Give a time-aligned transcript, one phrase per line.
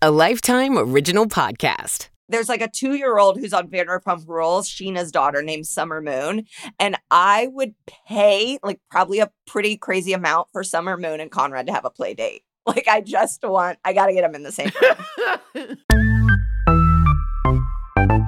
[0.00, 2.08] a Lifetime Original Podcast.
[2.28, 6.46] There's like a two year old who's on Vanderpump Rules, Scheana's daughter named Summer Moon.
[6.78, 7.74] And I would
[8.06, 11.90] pay like probably a pretty crazy amount for Summer Moon and Conrad to have a
[11.90, 12.42] play date.
[12.66, 14.70] Like, I just want, I got to get them in the same
[15.56, 15.78] room.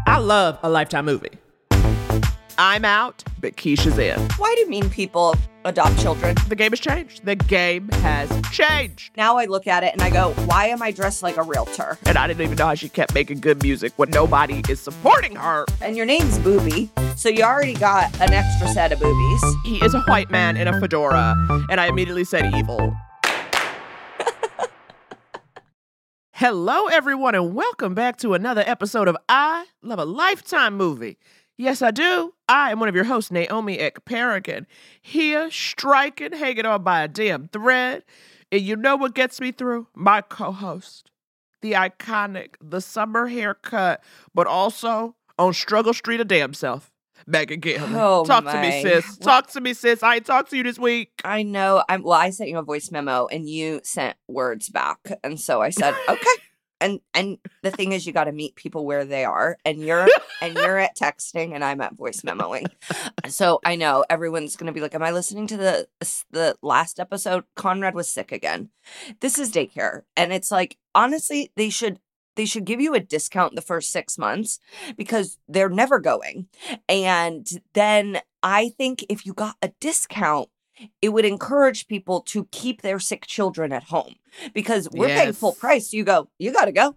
[0.06, 1.28] I love a Lifetime movie.
[2.58, 4.18] I'm out, but Keyshia's in.
[4.36, 6.36] Why do mean people adopt children?
[6.48, 7.24] The game has changed.
[7.24, 9.12] The game has changed.
[9.16, 11.98] Now I look at it and I go, why am I dressed like a realtor?
[12.06, 15.36] And I didn't even know how she kept making good music when nobody is supporting
[15.36, 15.64] her.
[15.80, 19.42] And your name's Booby, so you already got an extra set of boobies.
[19.64, 21.34] He is a white man in a fedora,
[21.70, 22.94] and I immediately said evil.
[26.32, 31.18] Hello, everyone, and welcome back to another episode of I Love a Lifetime Movie.
[31.60, 32.32] Yes, I do.
[32.48, 34.64] I am one of your hosts, Naomi Ekperigin,
[35.02, 38.02] here striking, hanging on by a damn thread.
[38.50, 39.86] And you know what gets me through?
[39.94, 41.10] My co host,
[41.60, 44.02] the iconic, the summer haircut,
[44.34, 46.90] but also on Struggle Street a damn self,
[47.26, 47.94] Megan Gilman.
[47.94, 49.18] Oh, Talk to me, sis.
[49.18, 50.02] Talk to me, sis.
[50.02, 51.20] I ain't talked to you this week.
[51.24, 51.84] I know.
[51.90, 52.18] I'm well.
[52.18, 55.94] I sent you a voice memo, and you sent words back, and so I said,
[56.08, 56.36] "Okay."
[56.80, 60.08] And and the thing is, you got to meet people where they are, and you're
[60.42, 62.66] and you're at texting, and I'm at voice memoing.
[63.28, 65.88] So I know everyone's gonna be like, "Am I listening to the
[66.30, 68.70] the last episode?" Conrad was sick again.
[69.20, 72.00] This is daycare, and it's like honestly, they should
[72.36, 74.58] they should give you a discount the first six months
[74.96, 76.48] because they're never going,
[76.88, 80.48] and then I think if you got a discount
[81.02, 84.14] it would encourage people to keep their sick children at home
[84.54, 85.92] because we're paying full price.
[85.92, 86.96] You go, you got to go.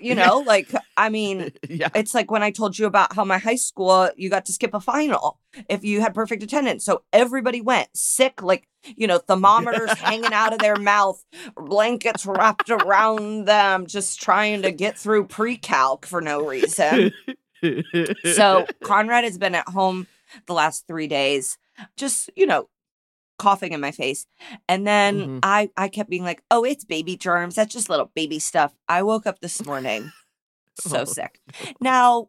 [0.00, 1.88] You know, like, I mean, yeah.
[1.94, 4.74] it's like when I told you about how my high school, you got to skip
[4.74, 5.38] a final
[5.68, 6.84] if you had perfect attendance.
[6.84, 11.22] So everybody went sick, like, you know, thermometers hanging out of their mouth,
[11.56, 17.12] blankets wrapped around them, just trying to get through pre calc for no reason.
[18.24, 20.06] So Conrad has been at home
[20.46, 21.58] the last three days,
[21.96, 22.68] just, you know,
[23.40, 24.26] coughing in my face.
[24.68, 25.38] And then Mhm.
[25.42, 27.54] I I kept being like, oh, it's baby germs.
[27.54, 28.72] That's just little baby stuff.
[28.88, 30.12] I woke up this morning
[30.80, 31.04] so Oh.
[31.04, 31.40] sick.
[31.80, 32.28] Now,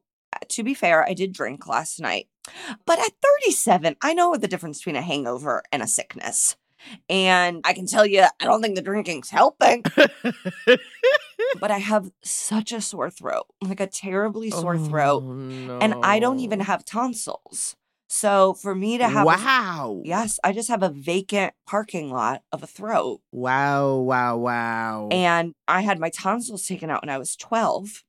[0.50, 2.28] to be fair, I did drink last night.
[2.86, 6.56] But at 37, I know the difference between a hangover and a sickness.
[7.10, 9.84] And I can tell you, I don't think the drinking's helping,
[11.60, 15.24] but I have such a sore throat, like a terribly sore throat.
[15.24, 17.76] Oh, And I don't even have tonsils.
[18.14, 20.02] So for me to have, a- Wow.
[20.04, 23.22] yes, I just have a vacant parking lot of a throat.
[23.32, 25.08] Wow, wow, wow.
[25.10, 28.04] And I had my tonsils taken out when I was 12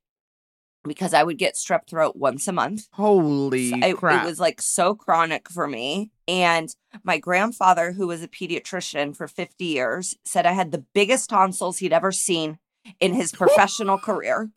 [0.83, 2.89] because I would get strep throat once a month.
[2.91, 4.25] Holy So it, crap.
[4.25, 6.11] it was like so chronic for me.
[6.27, 6.67] And
[7.05, 11.77] my grandfather, who was a pediatrician for 50 years, said I had the biggest tonsils
[11.77, 12.59] he'd ever seen
[12.99, 14.51] in his professional career.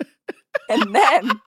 [0.68, 1.40] And then,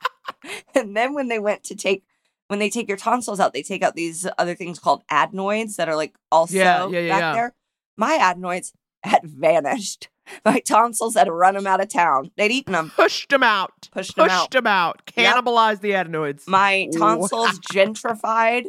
[0.73, 2.05] and then when they went to take,
[2.49, 5.87] when they take your tonsils out, they take out these other things called adenoids that
[5.87, 7.55] are like also Yeah, yeah, yeah, back there.
[7.95, 8.73] My adenoids
[9.03, 10.09] had vanished.
[10.45, 12.31] My tonsils had run them out of town.
[12.37, 13.89] They'd eaten them, pushed them out.
[13.91, 14.39] pushed them out.
[14.51, 15.01] Pushed him out.
[15.15, 15.35] Yep.
[15.35, 16.43] Cannibalized the adenoids.
[16.47, 18.65] My tonsils gentrified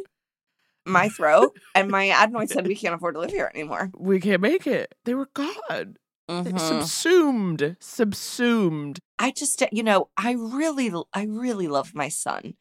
[0.85, 3.91] my throat, and my adenoids said we can't afford to live here anymore.
[3.97, 4.93] we can't make it.
[5.05, 5.97] They were gone.
[6.29, 6.59] Mhm.
[6.59, 7.77] Subsumed.
[7.79, 8.99] Subsumed.
[9.19, 12.55] I just, you know, I really, I really love my son.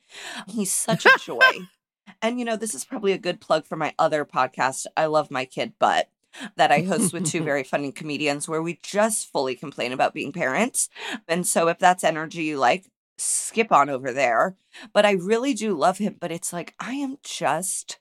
[0.48, 1.38] He's such a joy.
[2.22, 4.86] and you know, this is probably a good plug for my other podcast.
[4.96, 6.08] I love my kid, but
[6.56, 10.32] that I host with two very funny comedians where we just fully complain about being
[10.32, 10.88] parents.
[11.28, 12.86] And so if that's energy you like,
[13.18, 14.56] skip on over there.
[14.92, 16.16] But I really do love him.
[16.20, 17.98] But it's like I am just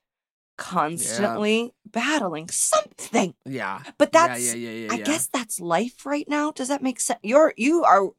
[0.59, 3.33] constantly battling something.
[3.45, 3.81] Yeah.
[3.97, 6.51] But Yeah, that's yeah, yeah, yeah, I guess that's life right now.
[6.51, 7.19] Does that make sense?
[7.23, 8.09] You're you are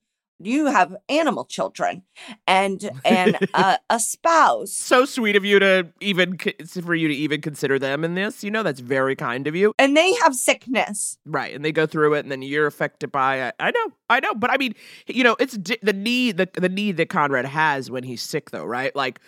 [0.42, 2.02] you have animal children
[2.46, 4.72] and and a, a spouse.
[4.72, 8.42] So sweet of you to even for you to even consider them in this.
[8.42, 9.74] You know that's very kind of you.
[9.78, 11.18] And they have sickness.
[11.26, 13.54] Right, and they go through it, and then you're affected by it.
[13.60, 14.74] I know, I know, but I mean,
[15.06, 18.64] you know, it's the need, the the need that Conrad has when he's sick, though,
[18.64, 18.96] right?
[18.96, 19.20] Like,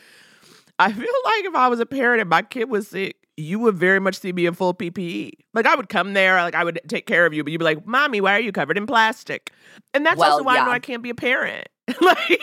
[0.82, 3.76] I feel like if I was a parent and my kid was sick, you would
[3.76, 5.30] very much see me in full PPE.
[5.54, 7.64] Like, I would come there, like I would take care of you, but you'd be
[7.64, 9.52] like, "Mommy, why are you covered in plastic?"
[9.94, 10.70] And that's Well, also why I know.
[10.70, 11.68] I can't be a parent.
[12.00, 12.40] like,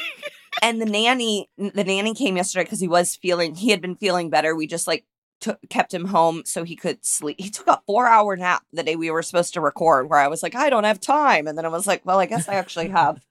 [0.61, 4.29] And the nanny the nanny came yesterday because he was feeling he had been feeling
[4.29, 4.55] better.
[4.55, 5.05] We just like
[5.39, 7.37] took kept him home so he could sleep.
[7.39, 10.27] He took a four hour nap the day we were supposed to record where I
[10.27, 11.47] was like, I don't have time.
[11.47, 13.21] And then I was like, well, I guess I actually have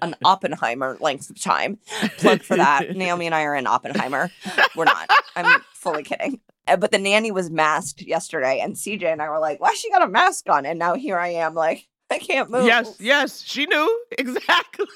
[0.00, 1.78] an Oppenheimer length of time.
[2.18, 2.96] Plug for that.
[2.96, 4.30] Naomi and I are in Oppenheimer.
[4.76, 5.10] We're not.
[5.36, 6.40] I'm fully kidding.
[6.66, 9.90] Uh, But the nanny was masked yesterday, and CJ and I were like, "Why she
[9.90, 12.66] got a mask on?" And now here I am, like, I can't move.
[12.66, 14.86] Yes, yes, she knew exactly.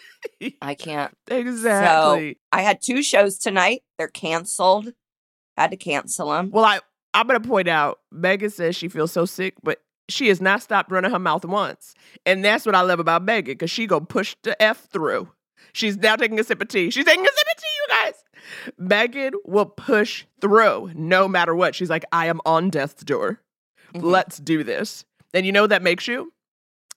[0.63, 1.13] I can't.
[1.29, 2.39] exactly.
[2.53, 3.83] I had two shows tonight.
[3.99, 4.93] They're canceled.
[5.57, 6.51] Had to cancel them.
[6.51, 6.81] well, I
[7.15, 7.99] I'm gonna point out.
[8.13, 11.95] Megan says she feels so sick, but she has not stopped running her mouth once,
[12.25, 15.29] and that's what I love about Megan because she gonna push the f through.
[15.73, 16.91] She's now taking a sip of tea.
[16.91, 18.15] She's taking a sip of tea, you guys.
[18.79, 21.75] Megan will push through no matter what.
[21.75, 23.41] She's like, I am on death's door.
[23.95, 24.03] Mhm.
[24.03, 25.05] Let's do this.
[25.35, 26.33] And you know what that makes you?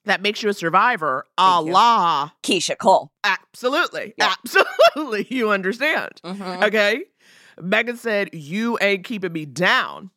[0.06, 1.26] That makes you a survivor.
[1.38, 1.74] A Thank you.
[1.74, 2.30] la.
[2.44, 3.12] Keyshia Cole.
[3.24, 4.14] Absolutely.
[4.18, 4.34] Yeah.
[4.46, 5.28] Absolutely.
[5.30, 6.22] You understand.
[6.24, 6.64] Mhm.
[6.64, 7.04] Okay.
[7.62, 10.12] Megan said, You ain't keeping me down.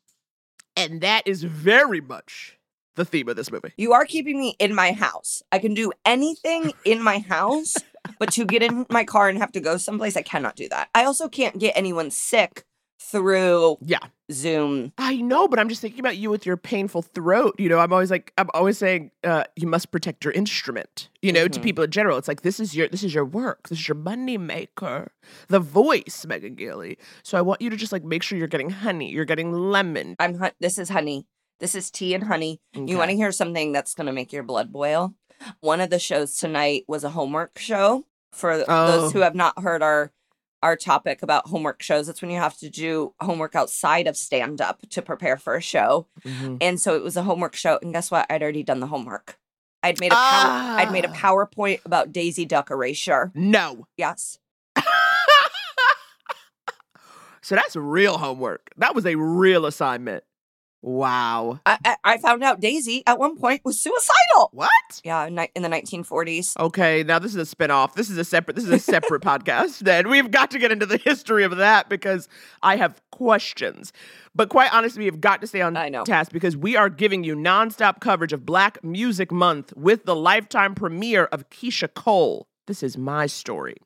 [0.77, 2.59] And that is very much
[2.97, 3.73] the theme of this movie.
[3.77, 5.43] You are keeping me in my house.
[5.51, 7.77] I can do anything in my house,
[8.19, 10.89] but to get in my car and have to go someplace, I cannot do that.
[10.95, 12.65] I also can't get anyone sick
[13.01, 13.99] through Yeah.
[14.31, 14.93] Zoom.
[14.97, 17.55] I know, but I'm just thinking about you with your painful throat.
[17.59, 21.11] You know, I'm always like, I'm always saying, uh, you must protect your instrument.
[21.21, 21.63] You know, to Mhm.
[21.63, 23.97] people in general, it's like this is your this is your work, this is your
[23.97, 25.13] money maker,
[25.49, 26.97] the voice, Megan Gailey.
[27.23, 30.17] So I want you to just like make sure you're getting honey, you're getting lemon.
[30.19, 31.27] I'm this is honey.
[31.63, 32.61] This is tea and honey.
[32.75, 35.15] You want to hear something that's going to make your blood boil?
[35.61, 38.05] One of the shows tonight was a homework show.
[38.33, 38.87] For Oh.
[38.89, 40.11] those who have not heard our
[40.65, 44.61] our topic about homework shows, it's when you have to do homework outside of stand
[44.61, 46.07] up to prepare for a show.
[46.25, 46.59] Mhm.
[46.61, 47.79] And so it was a homework show.
[47.83, 48.27] And guess what?
[48.31, 49.39] I'd already done the homework.
[49.85, 51.15] I'd made a power, I'd made a Ah.
[51.15, 53.31] PowerPoint about Daisy Duck erasure.
[53.35, 53.87] No.
[53.97, 54.39] Yes.
[57.43, 58.71] so that's real homework.
[58.77, 60.23] That was a real assignment.
[60.83, 61.61] Wow.
[61.65, 64.51] I, I, found out Daisy at one point was suicidal.
[64.53, 64.71] What?
[65.05, 66.59] Yeah, in, in the 1940s.
[66.59, 67.95] Okay, now this is a spinoff.
[67.95, 69.79] This is a separate this is a separate podcast.
[69.79, 72.29] Then we've got to get into the history of that because
[72.65, 73.93] I have questions.
[74.35, 76.03] But quite honestly, we have got to stay on I know.
[76.03, 80.75] task because we are giving you nonstop coverage of Black Music Month with the lifetime
[80.75, 82.49] premiere of Keyshia Cole.
[82.67, 83.77] This is my story.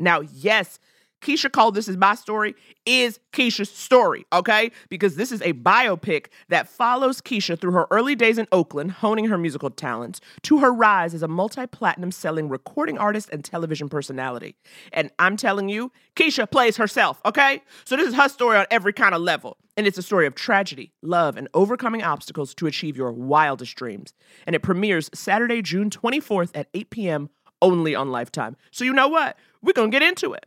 [0.00, 0.80] Now, yes,
[1.20, 2.54] Keyshia Cole, This Is My Story,
[2.86, 4.70] is Keyshia's story, okay?
[4.88, 9.26] Because this is a biopic that follows Keyshia through her early days in Oakland, honing
[9.26, 13.88] her musical talents, to her rise as a multi platinum selling recording artist and television
[13.88, 14.56] personality.
[14.92, 17.62] And I'm telling you, Keyshia plays herself, okay?
[17.84, 19.58] So this is her story on every kind of level.
[19.76, 24.12] And it's a story of tragedy, love, and overcoming obstacles to achieve your wildest dreams.
[24.46, 27.30] And it premieres Saturday, June 24th at 8 p.m.
[27.62, 28.56] only on Lifetime.
[28.70, 29.38] So you know what?
[29.62, 30.46] We're to get into it.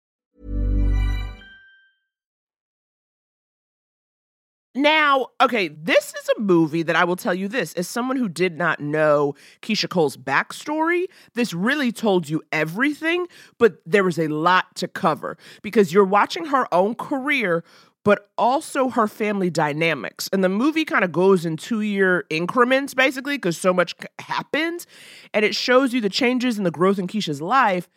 [4.73, 8.29] Now, okay, this is a movie that I will tell you this as someone who
[8.29, 13.27] did not know Keyshia Cole's backstory, this really told you everything,
[13.57, 17.65] but there was a lot to cover because you're watching her own career,
[18.05, 20.29] but also her family dynamics.
[20.31, 24.87] And the movie kind of goes in two year increments, basically, because so much happens.
[25.33, 27.89] And it shows you the changes and the growth in Keyshia's life.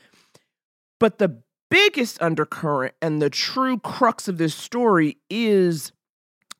[0.98, 1.40] But the
[1.70, 5.92] biggest undercurrent and the true crux of this story is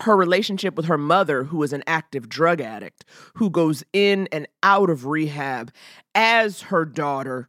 [0.05, 4.47] her relationship with her mother, who is an active drug addict, who goes in and
[4.63, 5.73] out of rehab
[6.15, 7.49] as her daughter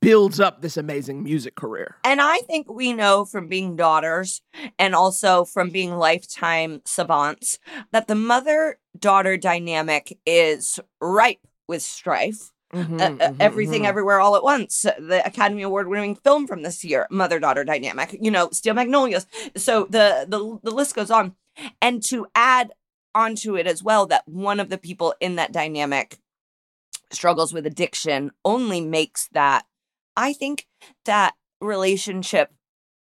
[0.00, 1.96] builds up this amazing music career.
[2.04, 4.40] And I think we know from being daughters
[4.78, 7.58] and also from being lifetime savants
[7.90, 12.50] that the mother daughter dynamic is ripe with strife.
[12.72, 13.86] Mhm, Uh, uh, mhm, everything mhm.
[13.86, 18.16] everywhere all at once the academy award winning film from this year mother daughter dynamic
[18.20, 21.36] you know steel magnolias so the, the the list goes on
[21.80, 22.72] and to add
[23.14, 26.18] onto it as well that one of the people in that dynamic
[27.10, 29.64] struggles with addiction only makes that
[30.16, 30.66] i think
[31.04, 32.52] that relationship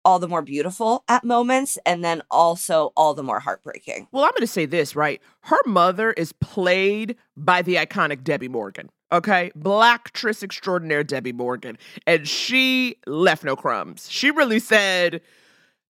[0.06, 4.32] all the more beautiful at moments and then also all the more heartbreaking Well, I'm
[4.32, 5.22] going to say this, right?
[5.42, 8.90] Her mother is played by the iconic Debbie Morgan.
[9.12, 14.08] Okay, black actress extraordinaire Debbie Morgan, and she left no crumbs.
[14.10, 15.22] She really said,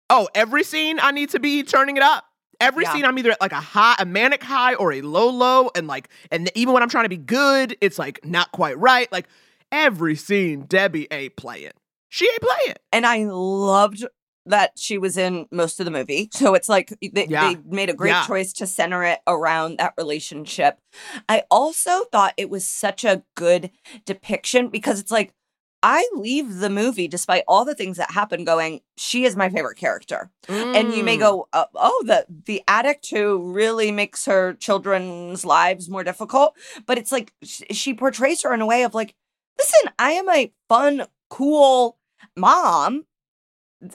[0.10, 2.29] "Oh, every scene I need to be turning it up.
[2.62, 2.94] Every Yeah.
[2.94, 5.88] scene I'm either at like a high, a manic high, or a low low, and
[5.88, 9.12] like, and even when I'm trying to be good, it's like not quite right.
[9.12, 9.28] Like
[9.72, 11.72] every scene, Debbie ain't playing.
[12.10, 12.76] She ain't playing.
[12.92, 14.04] and I loved
[14.46, 16.28] that she was in most of the movie.
[16.34, 17.54] So it's like they, Yeah.
[17.54, 18.26] they made a great Yeah.
[18.26, 20.80] choice to center it around that relationship.
[21.28, 23.70] I also thought it was such a good
[24.06, 25.34] depiction because it's like
[25.82, 29.78] I leave the movie despite all the things that happen going, she is my favorite
[29.78, 30.30] character.
[30.50, 31.20] And you may Mm.
[31.20, 36.56] go, uh, oh, the the addict who really makes her children's lives more difficult.
[36.86, 39.16] But it's like sh- she portrays her in a way of like,
[39.58, 41.98] listen, I am a fun, cool
[42.36, 43.06] mom.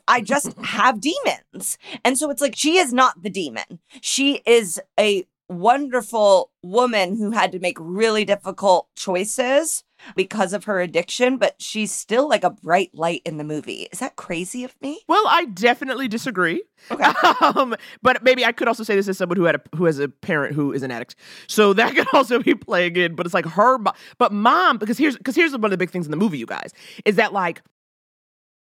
[0.08, 1.76] I just have demons.
[2.04, 3.80] And so it's like she is not the demon.
[4.00, 9.83] She is a wonderful woman who had to make really difficult choices
[10.16, 13.88] because of her addiction, but she's still like a bright light in the movie.
[13.92, 15.00] Is that crazy of me?
[15.08, 16.62] Well, I definitely disagree.
[16.90, 17.04] Okay.
[17.40, 19.98] um, but maybe I could also say this as someone who had a who has
[19.98, 23.14] a parent who is an addict, so that could also be playing in.
[23.14, 23.78] But it's like her,
[24.18, 26.46] but mom, because here's because here's one of the big things in the movie, you
[26.46, 26.72] guys,
[27.04, 27.62] is that like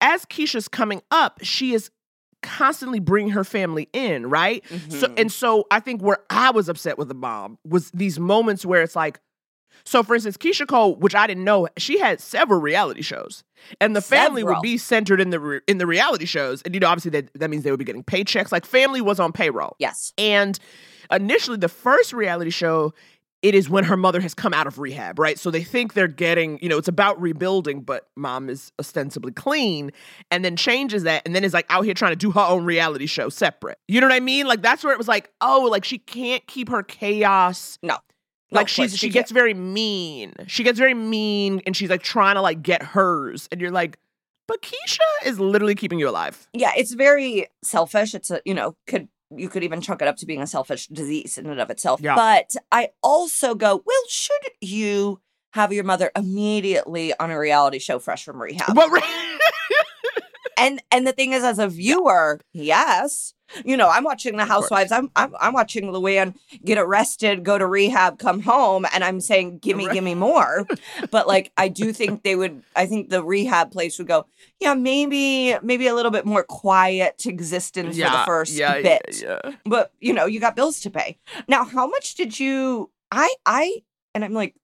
[0.01, 1.91] as Keyshia's coming up, she is
[2.43, 4.63] constantly bringing her family in, right?
[4.89, 5.21] So Mhm.
[5.21, 8.83] and so I think where I was upset with the mom was these moments where
[8.83, 9.21] it's like.
[9.85, 13.45] So, for instance, Keyshia Cole, which I didn't know, she had several reality shows,
[13.81, 16.81] and the family would be centered in the re- in the reality shows, and you
[16.81, 18.51] know, obviously that that means they would be getting paychecks.
[18.53, 20.13] Like, family was on payroll, Yes.
[20.19, 20.59] and
[21.11, 22.93] initially, the first reality show,
[23.43, 25.39] it is when her mother has come out of rehab, right?
[25.39, 29.93] So they think they're getting, you know, it's about rebuilding, but mom is ostensibly clean,
[30.33, 32.65] and then changes that, and then is like out here trying to do her own
[32.65, 33.79] reality show separate.
[33.87, 34.47] You know what I mean?
[34.47, 37.99] Like that's where it was like, oh, like she can't keep her chaos No.
[38.51, 39.15] Like of she's she can't.
[39.15, 40.35] gets very mean.
[40.47, 43.49] She gets very mean and she's like trying to like get hers.
[43.51, 43.99] And you're like,
[44.47, 46.47] but Keyshia is literally keeping you alive.
[46.53, 48.15] Yeah, it's very selfish.
[48.15, 50.87] It's a, you know, could you could even chalk it up to being a selfish
[50.87, 52.01] disease in and of itself.
[52.01, 52.15] Yeah.
[52.15, 55.21] But I also go, well, should you
[55.53, 58.77] have your mother immediately on a reality show fresh from rehab?
[58.77, 58.91] Well,
[60.57, 63.35] And and the thing is, as a viewer, yes.
[63.65, 64.45] You know, I'm watching The.
[64.45, 64.91] Housewives.
[64.91, 66.35] I'm, I'm I'm watching Luann
[66.65, 70.67] get arrested, go to rehab, come home, and I'm saying, "Give me, give me more."
[71.13, 72.63] but like, I do think they would.
[72.75, 74.27] I think the rehab place would go,
[74.59, 79.39] "Yeah, maybe, maybe a little bit more quiet existence for the first yeah, bit." Yeah,
[79.45, 79.53] yeah.
[79.65, 81.19] But you know, you got bills to pay.
[81.47, 82.91] Now, how much did you?
[83.13, 83.83] I I
[84.15, 84.57] and I'm like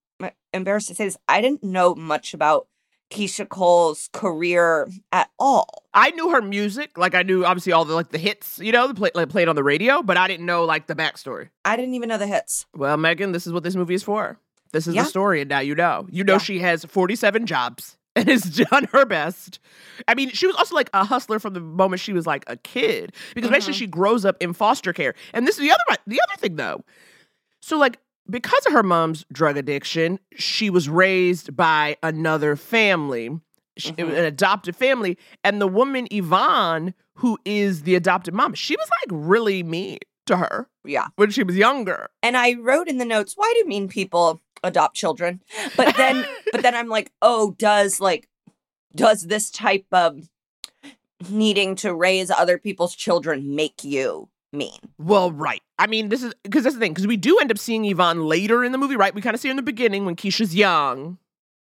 [0.53, 1.17] embarrassed to say this.
[1.29, 2.67] I didn't know much about
[3.13, 5.85] Keyshia Cole's career at all.
[5.95, 8.89] I knew her music, like I knew obviously all the like the hits, you know,
[8.89, 11.51] the play, like played on the radio, but I didn't know like the backstory.
[11.65, 12.67] I didn't even know the hits.
[12.75, 14.39] Well, Megan, this is what this movie is for.
[14.73, 15.03] This is Yeah.
[15.03, 16.07] the story, and now you know.
[16.11, 16.39] You know Yeah.
[16.39, 19.59] she has 47 jobs and has done her best.
[20.09, 22.57] I mean, she was also like a hustler from the moment she was like a
[22.57, 23.79] kid, because basically Mhm.
[23.79, 25.15] she grows up in foster care.
[25.35, 26.83] And this is the other the other thing though.
[27.61, 33.31] So like because of her mom's drug addiction, she was raised by another family,
[33.79, 33.99] Mhm.
[33.99, 39.09] an adopted family, and the woman Yvonne, who is the adopted mom, she was like
[39.11, 41.09] really mean to her Yeah.
[41.17, 42.09] when she was younger.
[42.23, 45.43] And I wrote in the notes, why do mean people adopt children?
[45.77, 48.29] But then but then I'm like, oh, does like
[48.95, 50.29] does this type of
[51.31, 54.79] needing to raise other people's children make you mean?
[54.99, 55.63] Well, right.
[55.79, 56.93] I mean, this is because that's the thing.
[56.93, 59.15] Because we do end up seeing Yvonne later in the movie, right?
[59.15, 61.19] We kind of see her in the beginning when Keyshia's young.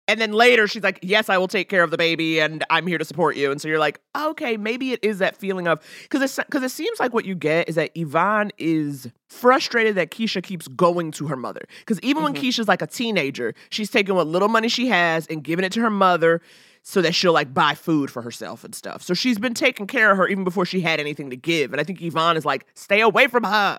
[0.08, 2.84] And then later she's like, Yes, I will take care of the baby and I'm
[2.88, 3.52] here to support you.
[3.52, 6.98] And so you're like, Okay, maybe it is that feeling of because because it seems
[6.98, 11.36] like what you get is that Yvonne is frustrated that Keyshia keeps going to her
[11.36, 11.62] mother.
[11.78, 12.38] Because even when Mhm.
[12.42, 15.80] Keyshia's like a teenager, she's taking what little money she has and giving it to
[15.80, 16.40] her mother
[16.82, 19.02] so that she'll like buy food for herself and stuff.
[19.02, 21.72] So she's been taking care of her even before she had anything to give.
[21.72, 23.78] And I think Yvonne is like, stay away from her.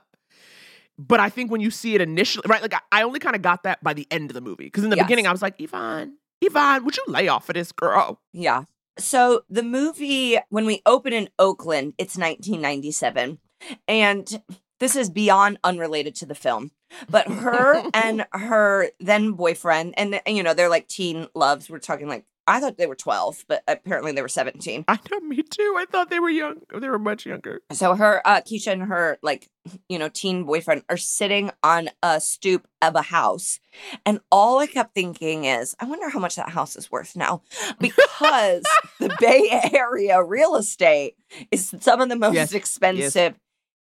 [0.98, 2.62] But I think when you see it initially, right?
[2.62, 4.66] Like I, I only kind of got that by the end of the movie.
[4.66, 5.06] Because in the Yes.
[5.06, 8.22] beginning, I was like, Yvonne, Yvonne, would you lay off of this girl?
[8.34, 8.66] Yeah.
[9.00, 13.40] So the movie, when we open in Oakland, it's 1997.
[13.88, 14.44] And
[14.80, 16.72] this is beyond unrelated to the film.
[17.10, 21.70] But her and her then boyfriend, and you know, they're like teen loves.
[21.70, 24.86] We're talking like, I thought they were 12, but apparently they were 17.
[24.88, 25.76] I know, me too.
[25.78, 26.62] I thought they were young.
[26.74, 27.62] They were much younger.
[27.72, 29.50] So her, uh, Keyshia and her, like,
[29.88, 33.60] you know, teen boyfriend are sitting on a stoop of a house.
[34.06, 37.44] And all I kept thinking is, I wonder how much that house is worth now.
[37.80, 38.64] Because
[39.00, 41.16] the Bay Area real estate
[41.52, 43.36] is some of the most Yes, expensive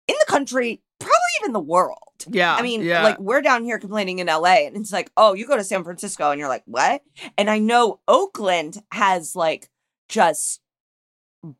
[0.08, 0.80] in the country,
[1.28, 1.98] probably even the world.
[2.28, 2.54] Yeah.
[2.54, 3.02] I mean, yeah.
[3.02, 5.84] like we're down here complaining in LA, and it's like, oh, you go to San
[5.84, 7.02] Francisco, and you're like, what?
[7.36, 9.68] And I know Oakland has like
[10.08, 10.60] just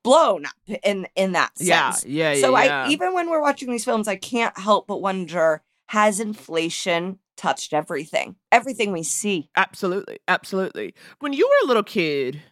[0.03, 1.69] blown up in in that sense.
[1.69, 2.41] yeah, yeah, yeah.
[2.41, 2.87] So yeah.
[2.87, 7.73] I even when we're watching these films, I can't help but wonder: Has inflation touched
[7.73, 8.37] everything?
[8.51, 9.49] Everything we see?
[9.57, 10.19] Absolutely.
[10.27, 10.95] Absolutely.
[11.21, 12.43] When you were a little kid,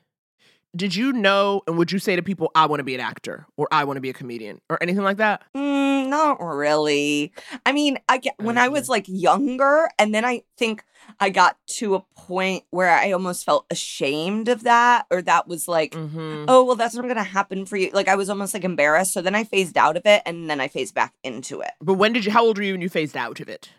[0.74, 3.46] did you know and would you say to people, I want to be an actor
[3.56, 5.42] or I want to be a comedian or anything like that?
[5.56, 7.32] Mm, not really.
[7.64, 10.84] I mean, I get when I was like younger, and then I think
[11.20, 15.66] I got to a point where I almost felt ashamed of that, or that was
[15.68, 16.44] like, Mm-hmm.
[16.48, 17.90] oh, well, that's not going to happen for you.
[17.92, 19.12] Like I was almost like embarrassed.
[19.14, 21.70] So then I phased out of it, and then I phased back into it.
[21.80, 23.70] But when did you, how old were you when you phased out of it?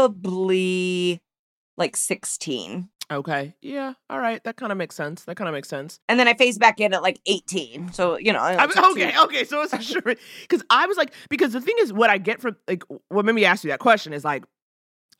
[0.00, 1.20] Probably
[1.76, 2.88] like 16.
[3.10, 3.54] Okay.
[3.60, 3.94] Yeah.
[4.08, 4.42] All right.
[4.44, 5.24] That kind of makes sense.
[5.24, 5.98] That kind of makes sense.
[6.08, 7.92] And then I phased back in at like 18.
[7.92, 9.44] So, you know, I mean, two- okay, okay.
[9.44, 12.56] So it's sure because I was like, because the thing is, what I get from
[12.68, 14.44] like what made me ask you that question is like,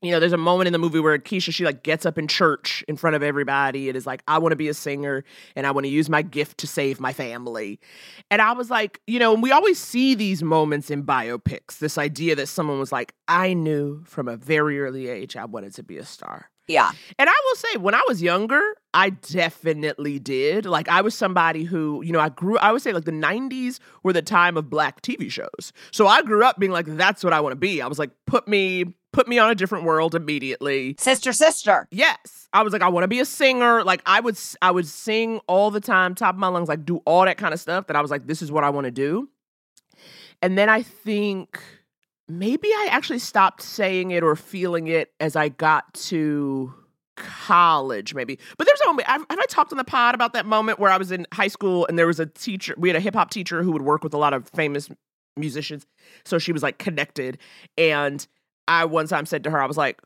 [0.03, 2.27] you know, there's a moment in the movie where Keyshia she like gets up in
[2.27, 5.25] church in front of everybody and is like, I want to be a singer
[5.57, 7.81] and I want to use my gift to save my family.
[8.31, 11.99] And I was like, you know, and we always see these moments in biopics, this
[11.99, 15.83] idea that someone was like, I knew from a very early age I wanted to
[15.83, 16.47] be a star.
[16.71, 16.91] Yeah.
[17.19, 18.63] And I will say, when I was younger,
[18.95, 20.67] I definitely did.
[20.67, 23.81] Like, I was somebody who, you know, I grew, I would say, like, the 90s
[24.03, 25.73] were the time of black TV shows.
[25.91, 27.83] So I grew up being like, that's what I want to be.
[27.83, 30.97] I was like, put me, put me on a different world immediately.
[30.99, 31.89] Sister, sister.
[31.91, 32.49] Yes.
[32.53, 33.85] I was like, I want to be a singer.
[33.85, 36.99] Like, I would, I would sing all the time, top of my lungs, like, do
[37.05, 38.91] all that kind of stuff that I was like, this is what I want to
[38.91, 39.29] do.
[40.43, 41.61] And then I think
[42.39, 46.73] maybe I actually stopped saying it or feeling it as I got to
[47.17, 48.39] college, maybe.
[48.57, 50.97] But there's a moment, have, I talked on the pod about that moment where I
[50.97, 53.63] was in high school and there was a teacher, we had a hip hop teacher
[53.63, 54.89] who would work with a lot of famous
[55.37, 55.87] musicians.
[56.25, 57.39] So she was like connected.
[57.77, 58.27] And
[58.69, 60.01] I one time said to her, I was like,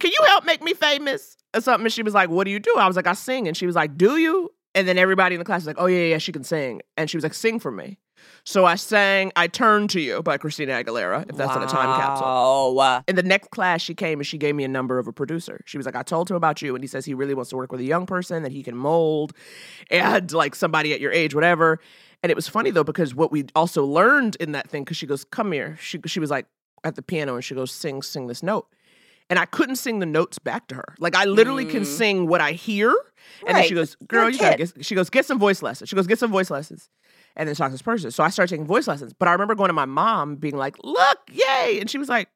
[0.00, 1.86] can you help make me famous or something?
[1.86, 2.74] And she was like, what do you do?
[2.78, 3.48] I was like, I sing.
[3.48, 4.50] And she was like, do you?
[4.74, 6.82] And then everybody in the class was like, oh, yeah, yeah, she can sing.
[6.96, 7.98] And she was like, sing for me.
[8.44, 12.00] So I sang I Turn to You by Christina Aguilera, if that's in a time
[12.00, 12.26] capsule.
[12.26, 13.02] Oh wow.
[13.06, 15.60] In the next class, she came and she gave me a number of a producer.
[15.66, 17.56] She was like, I told him about you, and he says he really wants to
[17.56, 19.32] work with a young person that he can mold
[19.90, 21.78] and like somebody at your age, whatever.
[22.22, 25.06] And it was funny though, because what we also learned in that thing, because she
[25.06, 25.76] goes, Come here.
[25.80, 26.46] She, she was like
[26.84, 28.66] at the piano and she goes, Sing, sing this note.
[29.30, 30.94] And I couldn't sing the notes back to her.
[30.98, 31.86] Like I literally can Mm.
[31.86, 32.94] sing what I hear.
[33.46, 35.90] And then she goes, Girl, you gotta get she goes, get some voice lessons.
[35.90, 36.88] She goes, get some voice lessons.
[37.36, 38.10] And then talk to this person.
[38.10, 39.12] So I started taking voice lessons.
[39.12, 41.78] But I remember going to my mom being like, look, yay.
[41.78, 42.28] And she was like,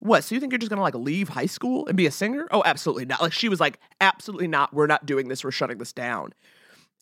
[0.00, 0.24] what?
[0.24, 2.48] So you think you're just gonna like leave high school and be a singer?
[2.50, 3.22] Oh, absolutely not.
[3.22, 4.74] Like she was like, absolutely not.
[4.74, 5.44] We're not doing this.
[5.44, 6.32] We're shutting this down.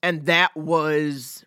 [0.02, 1.44] And that was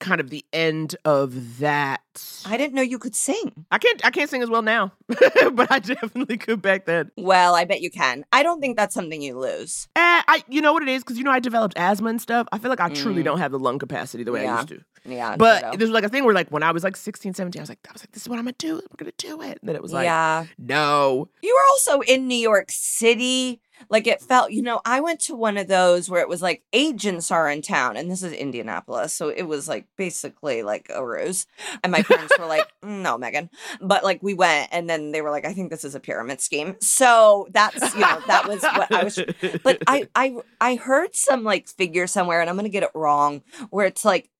[0.00, 2.00] kind of the end of that.
[2.44, 3.66] I didn't know you could sing.
[3.70, 7.10] I can't I can't sing as well now, but I definitely could back then.
[7.16, 8.24] Well, I bet you can.
[8.32, 9.88] I don't think that's something you lose.
[9.94, 12.48] Eh, I you know what it is because you know I developed asthma and stuff.
[12.50, 13.24] I feel like I truly Mm.
[13.24, 14.80] don't have the lung capacity the way I used to.
[15.04, 15.36] Yeah.
[15.36, 15.76] But ditto.
[15.78, 17.78] there's like a thing where like when I was like 16, 17, I was like
[17.88, 18.74] I was like this is what I'm gonna do.
[18.76, 19.58] We're gonna do it.
[19.60, 20.46] And then it was like yeah.
[20.58, 21.28] no.
[21.42, 23.60] You were also in New York City.
[23.88, 26.62] Like it felt, you know, I went to one of those where it was like
[26.72, 29.12] agents are in town, and this is Indianapolis.
[29.12, 31.46] So it was like basically like a ruse.
[31.82, 33.50] And my parents were like, "Mm, no, Megan.
[33.80, 36.40] But like we went, and then they were like, I think this is a pyramid
[36.40, 36.76] scheme.
[36.80, 39.18] So that's, you know, that was what I was.
[39.62, 42.90] But I, I, I heard some like figure somewhere, and I'm going to get it
[42.94, 44.30] wrong, where it's like,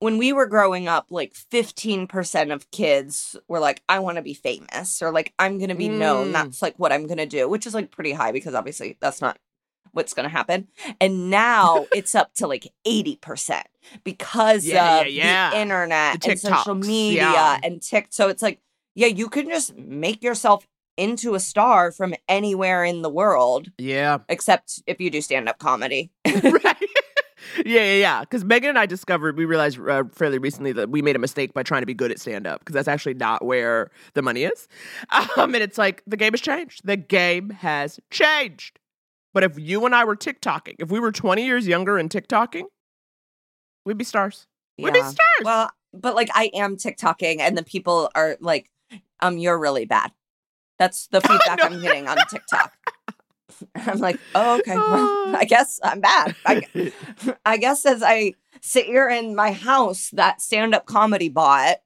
[0.00, 4.34] when we were growing up, like 15% of kids were like, I want to be
[4.34, 6.28] famous or like, I'm going to be known.
[6.28, 6.32] Mm.
[6.32, 9.20] That's like what I'm going to do, which is like pretty high because obviously that's
[9.20, 9.38] not
[9.92, 10.68] what's going to happen.
[11.00, 13.62] And now it's up to like 80%
[14.02, 15.50] because Yeah, of yeah, yeah.
[15.50, 18.06] the internet The and social media and Tik.
[18.10, 18.60] So it's like,
[18.94, 24.18] yeah, you can just make yourself into a star from anywhere in the world, yeah.
[24.28, 26.10] except if you do stand up comedy.
[26.26, 26.76] right.
[27.58, 28.20] Yeah, yeah, yeah.
[28.20, 31.52] Because Megan and I discovered, we realized uh, fairly recently that we made a mistake
[31.54, 34.44] by trying to be good at stand up because that's actually not where the money
[34.44, 34.68] is.
[35.36, 36.82] Um, and it's like the game has changed.
[36.84, 38.78] The game has changed.
[39.32, 42.64] But if you and I were TikToking, if we were 20 years younger and TikToking,
[43.84, 44.46] we'd be stars.
[44.78, 45.16] We'd be stars.
[45.44, 48.70] Well, but like I am TikToking, and the people are like,
[49.20, 50.12] um, you're really bad.
[50.78, 52.72] That's the feedback I'm getting on TikTok.
[53.74, 54.74] I'm like, oh, okay.
[54.76, 55.34] Well, Oh.
[55.36, 56.34] I guess I'm bad.
[56.46, 56.92] I,
[57.46, 61.76] I guess as I sit here in my house that stand up comedy bot,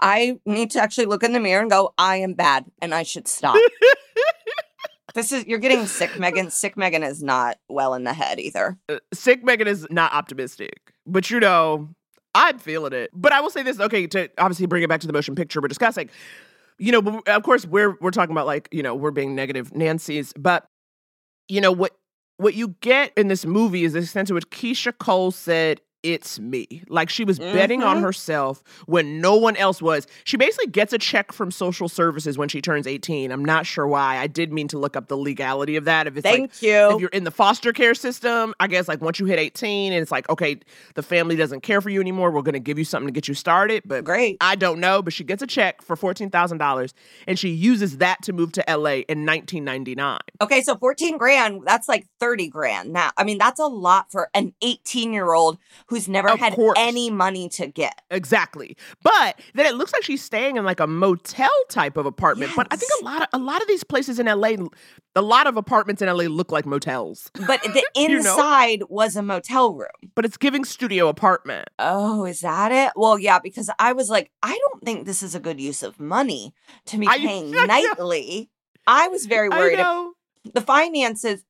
[0.00, 3.02] I need to actually look in the mirror and go, I am bad and I
[3.04, 3.56] should stop.
[5.14, 6.50] this is, you're getting sick, Megan.
[6.50, 8.76] Sick Megan is not well in the head either.
[8.88, 11.88] Uh, sick Megan is not optimistic, but you know,
[12.34, 13.10] I'm feeling it.
[13.14, 15.60] But I will say this, okay, to obviously bring it back to the motion picture
[15.60, 16.10] we're discussing.
[16.78, 20.32] You know, of course we're we're talking about like, you know, we're being negative Nancy's,
[20.36, 20.66] but
[21.48, 21.92] you know what
[22.36, 26.38] what you get in this movie is the extent to which Keyshia Cole said it's
[26.38, 26.82] me.
[26.88, 28.02] Like she was betting on Mhm.
[28.02, 30.06] herself when no one else was.
[30.24, 33.32] She basically gets a check from social services when she turns 18.
[33.32, 34.18] I'm not sure why.
[34.18, 36.06] I did mean to look up the legality of that.
[36.06, 36.94] If it's like Thank you.
[36.94, 40.02] if you're in the foster care system, I guess like once you hit 18 and
[40.02, 40.58] it's like, okay,
[40.94, 43.26] the family doesn't care for you anymore, we're going to give you something to get
[43.26, 43.82] you started.
[43.86, 44.36] But Great.
[44.42, 46.92] I don't know, but she gets a check for $14,000
[47.26, 50.18] and she uses that to move to LA in 1999.
[50.42, 52.92] Okay, so 14 grand, that's like 30 grand.
[52.92, 55.58] Now, I mean, that's a lot for an 18 year old
[55.94, 56.76] who's never Of had course.
[56.78, 58.00] any money to get.
[58.10, 58.76] Exactly.
[59.02, 62.52] But then it looks like she's staying in like a motel type of apartment.
[62.56, 64.56] But I think a lot of a lot of these places in LA
[65.16, 67.30] a lot of apartments in LA look like motels.
[67.46, 68.16] But the You know?
[68.16, 69.88] inside was a motel room.
[70.16, 71.68] But it's giving studio apartment.
[71.78, 72.92] Oh, is that it?
[72.96, 76.00] Well, yeah, because I was like, I don't think this is a good use of
[76.00, 76.52] money
[76.86, 78.50] to be paying I nightly.
[78.86, 79.78] I was very I worried.
[79.78, 80.14] know.
[80.52, 81.42] the finances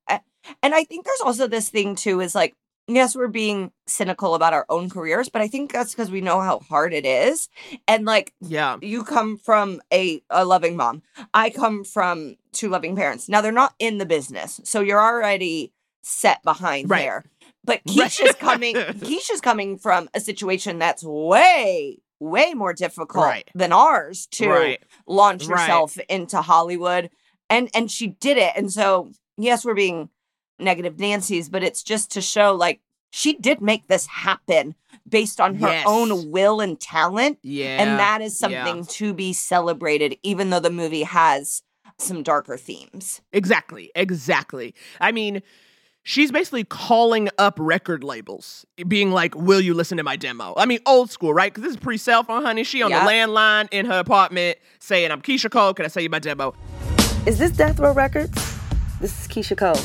[0.62, 2.54] and i think there's also this thing too is like
[2.88, 6.40] yes we're being cynical about our own careers but i think that's because we know
[6.40, 7.48] how hard it is
[7.88, 8.76] and like Yeah.
[8.82, 13.52] you come from a, a loving mom i come from two loving parents now they're
[13.52, 17.00] not in the business so you're already set behind Right.
[17.00, 17.24] there
[17.64, 18.08] but Right.
[18.10, 18.74] keyshia's coming
[19.06, 23.50] keyshia's coming from a situation that's way way more difficult Right.
[23.54, 24.82] than ours to Right.
[25.06, 25.60] launch Right.
[25.60, 27.10] herself into Hollywood.
[27.50, 28.52] And and she did it.
[28.56, 30.08] And so yes, we're being
[30.58, 34.74] negative Nancy's, but it's just to show like she did make this happen
[35.08, 35.84] based on her Yes.
[35.86, 37.38] own will and talent.
[37.42, 37.80] Yeah.
[37.82, 38.64] and that is yeah.
[38.64, 41.62] something to be celebrated, even though the movie has
[41.98, 43.20] some darker themes.
[43.32, 43.92] Exactly.
[43.94, 44.74] Exactly.
[45.00, 45.42] I mean,
[46.02, 50.52] she's basically calling up record labels, being like, Will you listen to my demo?
[50.56, 51.52] I mean, old school, right?
[51.54, 52.64] Because this is pre cell phone, honey.
[52.64, 53.02] She on Yep.
[53.04, 55.72] the landline in her apartment saying, I'm Keyshia Cole.
[55.72, 56.52] Can I sell you my demo?
[57.26, 58.34] Is this Death Row Records?
[59.00, 59.80] This is Keyshia Cole.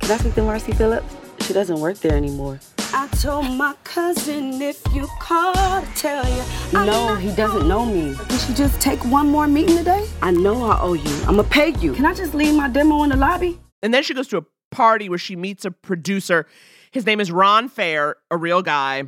[0.00, 1.14] Can I speak to Marcy Phillips?
[1.46, 2.60] She doesn't work there anymore.
[2.92, 6.42] I told my cousin if you call to tell you.
[6.78, 8.14] I'm No, he doesn't know me.
[8.28, 10.06] Did she just take one more meeting today?
[10.22, 11.22] I know I owe you.
[11.26, 11.92] I'ma pay you.
[11.94, 13.58] Can I just leave my demo in the lobby?
[13.82, 16.46] And then she goes to a party where she meets a producer.
[16.92, 19.04] His name is Ron Fair, a real guy.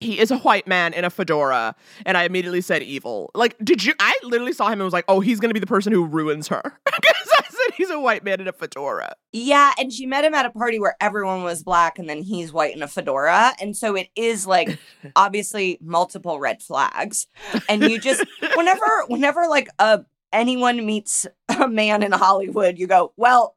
[0.00, 1.74] He is a white man in a fedora.
[2.04, 3.30] And I immediately said evil.
[3.34, 3.94] Like, did you?
[3.98, 6.04] I literally saw him and was like, oh, he's going to be the person who
[6.04, 6.62] ruins her.
[7.76, 9.14] Because I said he's a white man in a fedora.
[9.32, 12.52] Yeah, and she met him at a party where everyone was black and then he's
[12.52, 13.54] white in a fedora.
[13.60, 14.78] And so it is like
[15.16, 17.26] obviously multiple red flags.
[17.68, 18.24] And you just
[18.56, 23.55] whenever whenever like a anyone meets a man in Hollywood, you go, well,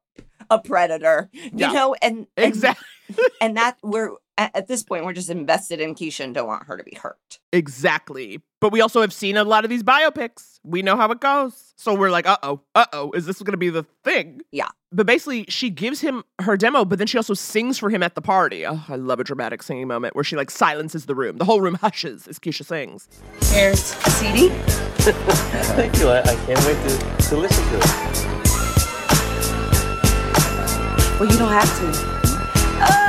[0.49, 1.29] a predator.
[1.33, 1.71] You Yeah.
[1.71, 2.85] know, and, and Exactly.
[3.41, 6.65] and that we're at, at this point we're just invested in Keyshia and don't want
[6.67, 7.39] her to be hurt.
[7.51, 8.41] Exactly.
[8.61, 10.59] But we also have seen a lot of these biopics.
[10.63, 11.73] We know how it goes.
[11.77, 14.41] So we're like, uh oh, uh oh, is this going to be the thing?
[14.51, 14.67] Yeah.
[14.91, 18.15] But basically, she gives him her demo, but then she also sings for him at
[18.15, 18.65] the party.
[18.65, 21.37] Oh, I love a dramatic singing moment where she like silences the room.
[21.37, 23.07] The whole room hushes as Keyshia sings.
[23.51, 24.49] Here's a CD.
[24.99, 26.09] Thank you.
[26.09, 28.48] I, I can't wait to, to listen to it.
[31.19, 33.08] Well, you don't have to.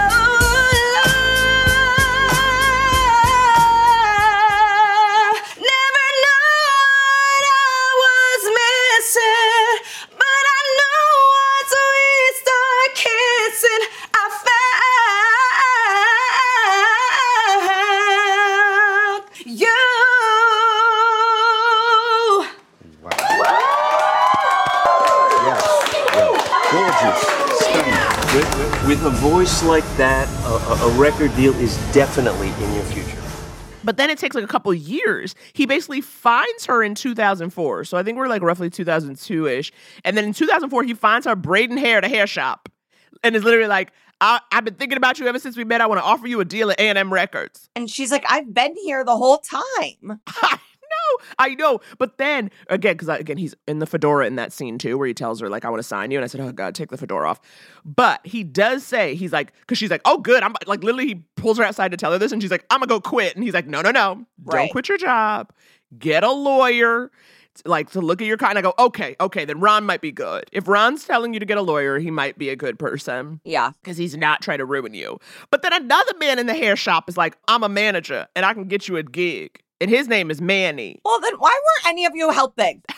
[29.01, 32.75] With, with- with a voice like that, a, a, a record deal is definitely in
[32.75, 33.17] your future.
[33.83, 35.35] But then it takes like a couple years.
[35.55, 37.85] He basically finds her in 2004.
[37.85, 39.73] So I think we're like roughly 2002 ish.
[40.05, 42.69] And then in 2004, he finds her braiding hair at a hair shop
[43.25, 45.81] and is literally like, I- I've been thinking about you ever since we met.
[45.81, 47.71] I want to offer you a deal at A&M Records.
[47.75, 50.21] And she's like, I've been here the whole time.
[51.39, 54.97] I know, But then again, because again, he's in the fedora in that scene too,
[54.99, 56.75] where he tells her like, "I want to sign you," and I said, "Oh God,
[56.75, 57.41] take the fedora off."
[57.85, 61.15] But he does say he's like, because she's like, "Oh good," I'm like, literally, he
[61.37, 63.45] pulls her outside to tell her this, and she's like, "I'm gonna go quit," and
[63.45, 64.59] he's like, "No, no, no, Right.
[64.59, 65.53] don't quit your job.
[65.99, 67.11] Get a lawyer."
[67.67, 70.45] Like to look at your and I go, okay, okay, then Ron might be good.
[70.53, 73.73] If Ron's telling you to get a lawyer, he might be a good person Yeah.
[73.83, 75.19] because he's not trying to ruin you.
[75.51, 78.55] But then another man in the hair shop is like, I'm a manager and I
[78.55, 79.61] can get you a gig.
[79.81, 81.01] And his name is Manny.
[81.05, 82.83] Well, then why weren't any of you helping?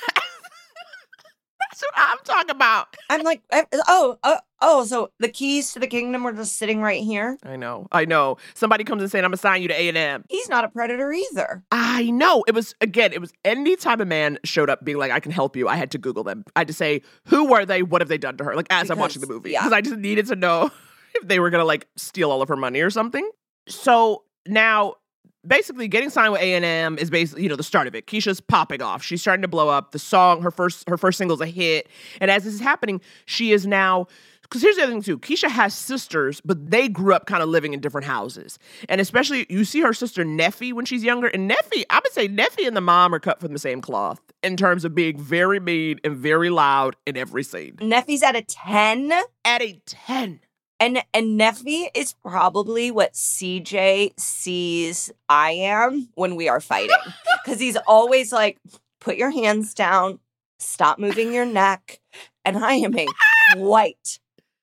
[1.70, 2.96] That's what I'm talking about.
[3.08, 6.82] I'm like, eh, oh, oh, oh, so the keys to the kingdom were just sitting
[6.82, 7.38] right here.
[7.44, 8.36] I know, I know.
[8.54, 10.24] Somebody comes and saying, I'm gonna sign you to A&M.
[10.28, 11.62] He's not a predator either.
[11.72, 12.44] I know.
[12.46, 15.56] It was, again, it was anytime a man showed up being like, I can help
[15.56, 16.44] you, I had to Google them.
[16.54, 17.82] I had to say, who were they?
[17.82, 18.54] What have they done to her?
[18.54, 19.52] Like, as I'm watching the Because- movie.
[19.52, 19.60] yeah.
[19.60, 20.70] Because I just needed to know
[21.14, 23.28] if they were gonna like steal all of her money or something.
[23.68, 24.96] so now
[25.46, 28.06] basically getting signed with A&M is basically, you know, the start of it.
[28.06, 29.02] Keyshia's popping off.
[29.02, 29.92] She's starting to blow up.
[29.92, 31.88] The song, her first her first single's a hit.
[32.20, 34.06] And as this is happening, she is now
[34.42, 35.18] because here's the other thing too.
[35.18, 38.58] Keyshia has sisters, but they grew up kind of living in different houses.
[38.88, 41.28] And especially you see her sister Neffe when she's younger.
[41.28, 44.20] And Neffe, I would say Neffe and the mom are cut from the same cloth
[44.42, 47.76] in terms of being very mean and very loud in every scene.
[47.80, 49.12] Neffe's at a 10.
[49.44, 50.40] At a 10.
[50.82, 56.96] And and Neffe is probably what CJ sees I am when we are fighting.
[57.46, 58.58] Cause he's always like,
[59.00, 60.18] put your hands down,
[60.58, 62.00] stop moving your neck.
[62.44, 63.06] And I am a
[63.54, 64.18] white,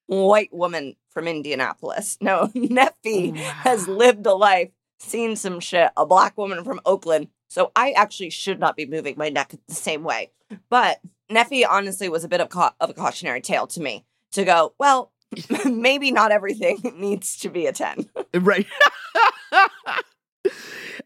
[0.07, 2.17] white woman from Indianapolis.
[2.19, 7.29] No, Neffe oh, has lived a life, seen some shit, a black woman from Oakland.
[7.47, 10.31] So I actually should not be moving my neck the same way.
[10.69, 10.99] But
[11.31, 14.03] Neffe honestly was a bit of, ca- of a cautionary tale to me
[14.33, 15.13] to go, well,
[15.65, 18.09] maybe not everything needs to be a 10.
[18.35, 18.67] Right.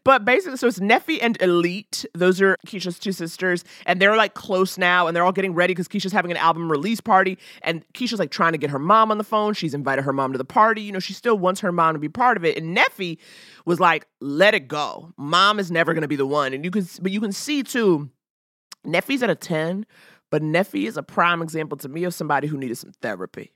[0.04, 2.04] but basically, so it's Neffe and Elite.
[2.14, 5.72] Those are Keyshia's two sisters, and they're like close now, and they're all getting ready
[5.72, 9.10] because Keyshia's having an album release party, and Keyshia's like trying to get her mom
[9.10, 9.54] on the phone.
[9.54, 10.82] She's invited her mom to the party.
[10.82, 12.58] You know, she still wants her mom to be part of it.
[12.58, 13.16] And Neffe
[13.64, 15.14] was like, "Let it go.
[15.16, 18.10] Mom is never gonna be the one." And you can, but you can see too,
[18.86, 19.86] Neffe's at a ten,
[20.30, 23.53] but Neffe is a prime example to me of somebody who needed some therapy.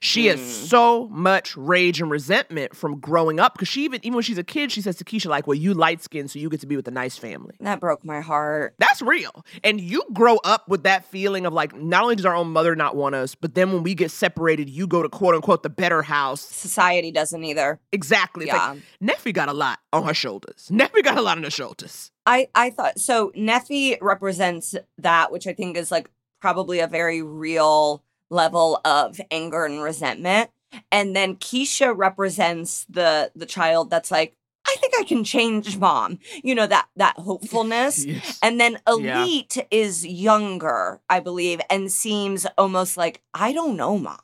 [0.00, 0.44] She has mm.
[0.44, 4.44] so much rage and resentment from growing up because she even even when she's a
[4.44, 6.76] kid, she says to Keyshia like, "Well, you light skinned, so you get to be
[6.76, 8.74] with a nice family." That broke my heart.
[8.78, 12.34] That's real, and you grow up with that feeling of like, not only does our
[12.34, 15.34] own mother not want us, but then when we get separated, you go to quote
[15.34, 16.40] unquote the better house.
[16.40, 17.80] Society doesn't either.
[17.92, 18.46] Exactly.
[18.46, 18.70] Yeah.
[18.70, 20.68] like Neffe got a lot on her shoulders.
[20.72, 22.10] Neffe got a lot on her shoulders.
[22.26, 23.32] I I thought so.
[23.36, 29.64] Neffe represents that, which I think is like probably a very real level of anger
[29.64, 30.50] and resentment.
[30.92, 34.34] And then Keyshia represents the the child that's like,
[34.66, 36.18] I think I can change, mom.
[36.42, 38.04] You know that that hopefulness.
[38.06, 38.38] Yes.
[38.42, 39.22] And then Yeah.
[39.22, 44.18] Elite is younger, I believe, and seems almost like I don't know, mom.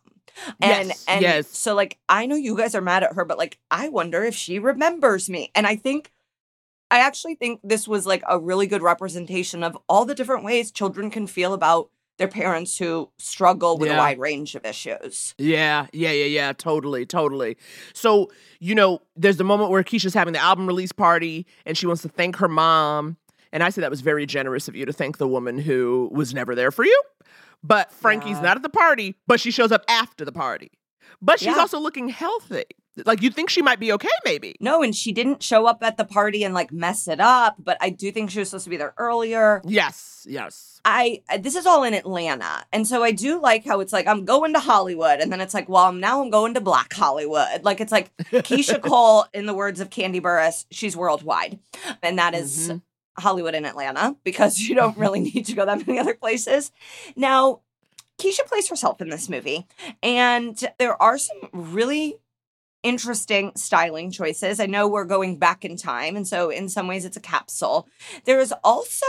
[0.60, 1.48] And Yes, and yes.
[1.48, 4.34] so like I know you guys are mad at her, but like I wonder if
[4.34, 5.50] she remembers me.
[5.54, 6.10] And I think
[6.90, 10.70] I actually think this was like a really good representation of all the different ways
[10.70, 15.34] children can feel about their parents who struggle with a wide range of issues.
[15.38, 17.56] Yeah, yeah, yeah, yeah, totally, totally.
[17.92, 21.86] So, you know, there's the moment where Keyshia's having the album release party and she
[21.86, 23.16] wants to thank her mom.
[23.52, 26.34] And I say that was very generous of you to thank the woman who was
[26.34, 27.02] never there for you.
[27.62, 28.42] But Frankie's Yeah.
[28.42, 30.70] not at the party, but she shows up after the party.
[31.22, 31.60] But she's Yeah.
[31.60, 32.64] also looking healthy.
[33.04, 34.54] Like you think she might be okay, maybe.
[34.60, 37.76] No, and she didn't show up at the party and like mess it up, but
[37.80, 39.60] I do think she was supposed to be there earlier.
[39.64, 40.80] Yes, yes.
[40.84, 42.64] I this is all in Atlanta.
[42.72, 45.54] And so I do like how it's like I'm going to Hollywood and then it's
[45.54, 47.64] like, well, now I'm going to Black Hollywood.
[47.64, 51.58] Like it's like Keyshia Cole in the words of Kandi Burruss, she's worldwide.
[52.02, 52.82] And that is Mhm.
[53.18, 56.70] Hollywood and Atlanta because you don't really need to go that many other places.
[57.16, 57.60] Now,
[58.18, 59.66] Keyshia plays herself in this movie,
[60.02, 62.16] and there are some really
[62.84, 64.60] interesting styling choices.
[64.60, 67.88] I know we're going back in time, and so in some ways it's a capsule.
[68.24, 69.06] There is also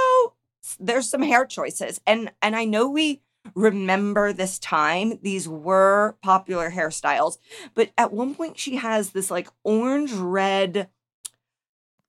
[0.80, 3.22] there's some hair choices, and and I know we
[3.54, 7.38] remember this time these were popular hairstyles
[7.76, 10.90] but at one point she has this like orange red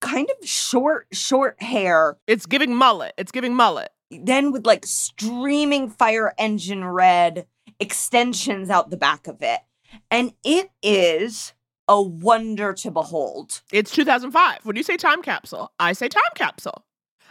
[0.00, 3.12] kind of short short hair It's giving mullet.
[3.18, 3.90] It's giving mullet.
[4.10, 7.46] then with like streaming fire engine red
[7.80, 9.60] extensions out the back of it.
[10.10, 11.52] And it is
[11.88, 13.62] a wonder to behold.
[13.72, 14.64] It's 2005.
[14.64, 16.84] When you say time capsule, I say time capsule.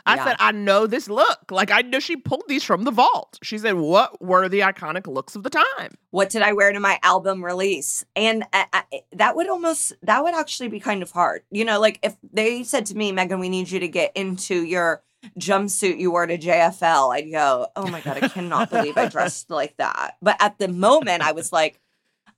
[0.07, 0.23] I Yeah.
[0.25, 1.51] said, I know this look.
[1.51, 3.39] Like, I know she pulled these from the vault.
[3.41, 5.95] She said, What were the iconic looks of the time?
[6.11, 8.05] What did I wear to my album release?
[8.15, 11.41] And I, I, that would almost, that would actually be kind of hard.
[11.49, 14.63] You know, like if they said to me, Megan, we need you to get into
[14.63, 15.01] your
[15.39, 19.49] jumpsuit you wore to JFL, I'd go, oh my God, I cannot believe I dressed
[19.49, 20.17] like that.
[20.21, 21.79] But at the moment, I was like,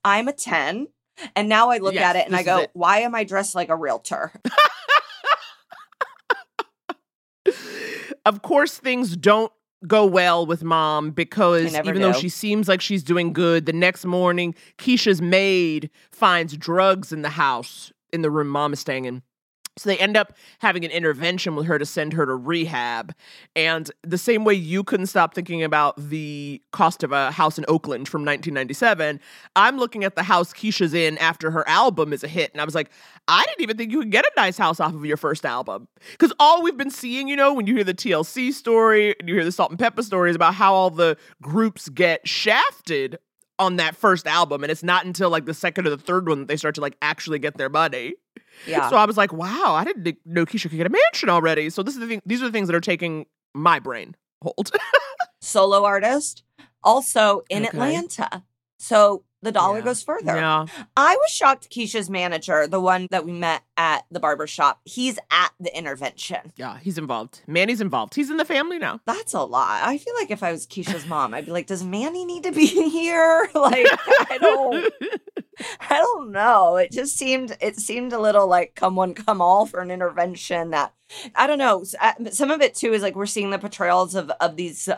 [0.04, 0.88] I'm a 10.
[1.34, 3.68] And now I look Yes, at it and I go, why am I dressed like
[3.68, 4.32] a realtor?
[8.26, 9.52] of course, things don't
[9.86, 14.04] go well with mom because even though she seems like she's doing good, the next
[14.04, 19.22] morning, Keyshia's maid finds drugs in the house in the room mom is staying in.
[19.78, 23.14] So they end up having an intervention with her to send her to rehab.
[23.56, 27.64] And the same way you couldn't stop thinking about the cost of a house in
[27.68, 29.20] Oakland from 1997,
[29.56, 32.52] I'm looking at the house Keyshia's in after her album is a hit.
[32.52, 32.90] And I was like,
[33.28, 35.88] I didn't even think you could get a nice house off of your first album.
[36.12, 39.34] Because all we've been seeing, you know, when you hear the TLC story and you
[39.34, 43.18] hear the Salt-N-Pepa story, is about how all the groups get shafted
[43.58, 44.62] on that first album.
[44.62, 46.80] And it's not until like the second or the third one that they start to
[46.80, 48.14] like actually get their money.
[48.66, 48.88] Yeah.
[48.90, 51.70] So I was like, wow, I didn't know Keyshia could get a mansion already.
[51.70, 52.22] So this is the thing.
[52.26, 54.70] These are the things that are taking my brain hold.
[55.40, 56.42] Solo artist,
[56.82, 57.76] also in Okay.
[57.76, 58.44] Atlanta.
[58.78, 59.84] So the dollar Yeah.
[59.84, 60.34] goes further.
[60.36, 60.66] yeah.
[60.96, 65.18] I was shocked Keyshia's manager, the one that we met at the barber shop, he's
[65.30, 66.52] at the intervention.
[66.56, 67.42] Yeah, he's involved.
[67.46, 68.14] Manny's involved.
[68.14, 69.00] He's in the family now.
[69.06, 69.82] That's a lot.
[69.84, 72.52] I feel like if I was Keyshia's mom, I'd be like, does Manny need to
[72.52, 73.48] be here?
[73.54, 73.86] Like,
[74.30, 74.92] I don't
[75.80, 76.76] I don't know.
[76.76, 80.70] It just seemed it seemed a little like come one come all for an intervention
[80.70, 80.92] that
[81.34, 81.84] I don't know.
[82.00, 84.88] Uh, Some of it too is like we're seeing the portrayals of of these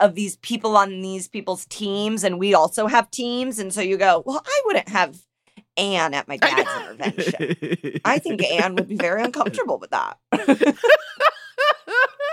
[0.00, 3.96] of these people on these people's teams and we also have teams and so you
[3.96, 5.18] go, "Well, I wouldn't have
[5.76, 10.18] Anne at my dad's intervention." I think Anne would be very uncomfortable with that.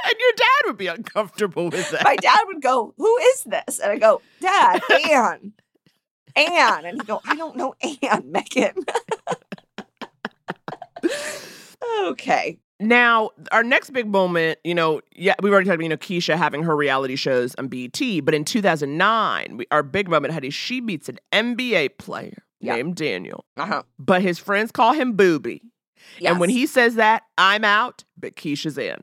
[0.07, 2.03] and your dad would be uncomfortable with that.
[2.03, 3.79] My dad would go, Who is this?
[3.79, 5.53] And I go, Dad, Anne.
[6.35, 6.85] Anne.
[6.85, 8.75] And he'd go, I don't know Anne, Megan.
[12.05, 12.59] okay.
[12.79, 16.35] Now, our next big moment, you know, yeah, we've already talked about, you know, Keyshia
[16.37, 20.53] having her reality shows on BET, but in 2009, we, our big moment had is
[20.53, 22.75] she meets an NBA player Yeah.
[22.75, 23.81] named Daniel, Uh-huh.
[23.97, 25.61] but his friends call him Booby.
[26.23, 28.97] And when he says that, I'm out, but Keyshia's in.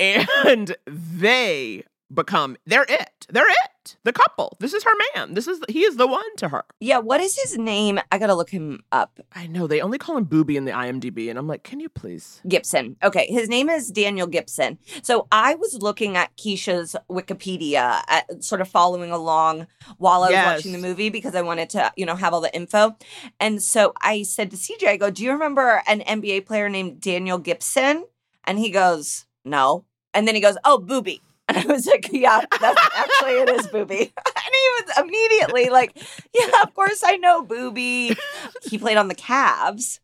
[0.00, 3.26] And they become, they're it.
[3.28, 3.70] They're it.
[4.04, 4.56] The couple.
[4.60, 5.34] This is her man.
[5.34, 6.64] This is, he is the one to her.
[6.80, 7.98] Yeah, what is his name?
[8.12, 9.20] I gotta look him up.
[9.32, 9.66] I know.
[9.66, 11.28] They only call him Booby in the IMDb.
[11.30, 12.40] And I'm like, can you please?
[12.48, 12.96] Gibson.
[13.02, 14.78] Okay, his name is Daniel Gibson.
[15.02, 19.66] So I was looking at Keyshia's Wikipedia, at, sort of following along
[19.98, 20.56] while I was Yes.
[20.56, 22.96] watching the movie because I wanted to, you know, have all the info.
[23.40, 27.00] And so I said to CJ, I go, "Do you remember an NBA player named
[27.00, 28.04] Daniel Gibson?"
[28.44, 32.44] And he goes, "No." And then he goes, "Oh, Booby." And I was like, "Yeah,
[32.60, 35.96] that's actually it is Booby." and he was immediately like,
[36.34, 38.16] "Yeah, of course I know Booby."
[38.62, 40.00] He played on the Cavs.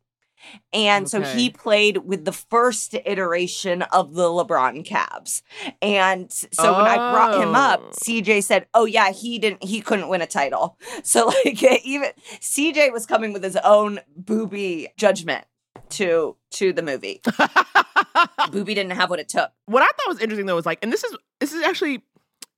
[0.73, 5.43] And so he played with the first iteration of the LeBron Cavs.
[5.83, 7.91] And so when I brought him up, Oh.
[8.03, 12.91] CJ said, "Oh yeah, he didn't he couldn't win a title." So like even CJ
[12.91, 15.45] was coming with his own booby judgment
[15.91, 17.21] to to the movie.
[18.51, 19.51] Booby didn't have what it took.
[19.67, 22.03] what I thought was interesting though was like, and this is this is actually,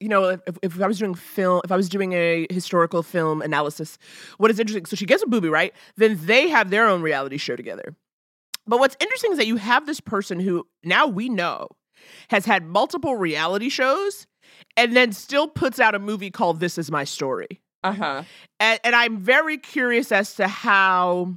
[0.01, 3.43] you know, if, if I was doing film, if I was doing a historical film
[3.43, 3.99] analysis,
[4.39, 4.87] what is interesting?
[4.87, 5.73] So she gets a booby, right?
[5.97, 7.95] Then they have their own reality show together.
[8.67, 11.69] But what's interesting is that you have this person who now we know
[12.31, 14.27] has had multiple reality shows,
[14.77, 18.23] and then still puts out a movie called "This Is My Story." Uh-huh.
[18.61, 21.37] and, and I'm very curious as to how,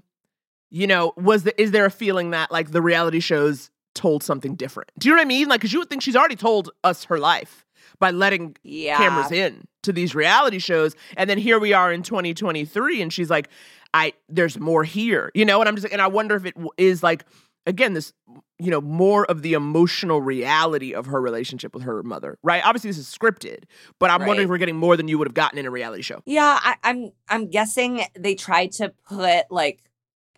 [0.69, 4.55] you know, was the is there a feeling that like the reality shows told something
[4.55, 4.91] different?
[4.99, 5.47] Do you know what I mean?
[5.47, 7.65] Like, because you would think she's already told us her life
[7.99, 8.97] by letting Yeah.
[8.97, 13.29] cameras in to these reality shows, and then here we are in 2023, and she's
[13.29, 13.49] like,
[13.93, 17.01] I there's more here, you know, and I'm just and I wonder if it is
[17.01, 17.23] like
[17.65, 18.13] again this
[18.59, 22.89] you know more of the emotional reality of her relationship with her mother right obviously
[22.89, 23.63] this is scripted
[23.99, 26.03] but i'm wondering if we're getting more than you would have gotten in a reality
[26.03, 29.81] show Yeah, I, I'm I'm guessing they tried to put like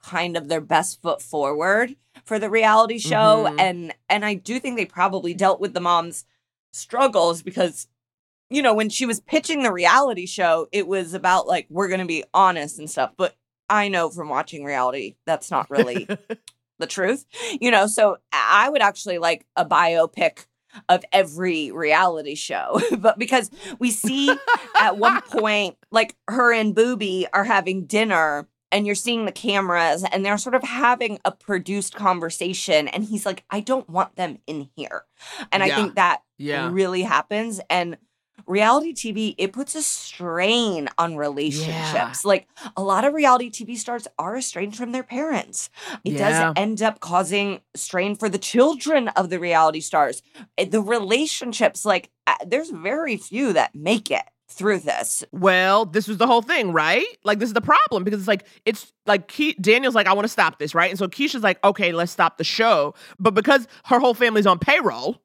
[0.01, 1.95] kind of their best foot forward
[2.27, 3.59] for the reality show Mhm.
[3.59, 6.25] and and I do think they probably dealt with the mom's
[6.73, 7.87] struggles because
[8.49, 12.01] you know when she was pitching the reality show it was about like we're going
[12.01, 13.35] to be honest and stuff but
[13.69, 16.07] I know from watching reality that's not really
[16.79, 17.25] the truth
[17.59, 20.45] you know so I would actually like a biopic
[20.89, 24.29] of every reality show but because we see
[24.79, 30.03] at one point, like her and Booby are having dinner and you're seeing the cameras
[30.11, 32.87] and they're sort of having a produced conversation.
[32.87, 35.05] And he's like, I don't want them in here.
[35.51, 37.59] And I think that yeah really happens.
[37.69, 37.97] And
[38.45, 42.23] reality TV, it puts a strain on relationships.
[42.25, 45.69] Like a lot of reality TV stars are estranged from their parents.
[46.03, 46.17] It Yeah.
[46.49, 50.21] does end up causing strain for the children of the reality stars.
[50.57, 55.23] Eh, The relationships, like, uh, there's very few that make it through this.
[55.31, 57.05] Well, this was the whole thing, right?
[57.23, 60.23] Like, this is the problem because it's like, it's like Ke- Daniel's like, I want
[60.25, 60.89] to stop this, right?
[60.89, 62.93] And so Keyshia's like, okay, let's stop the show.
[63.19, 65.21] But because her whole family's on payroll,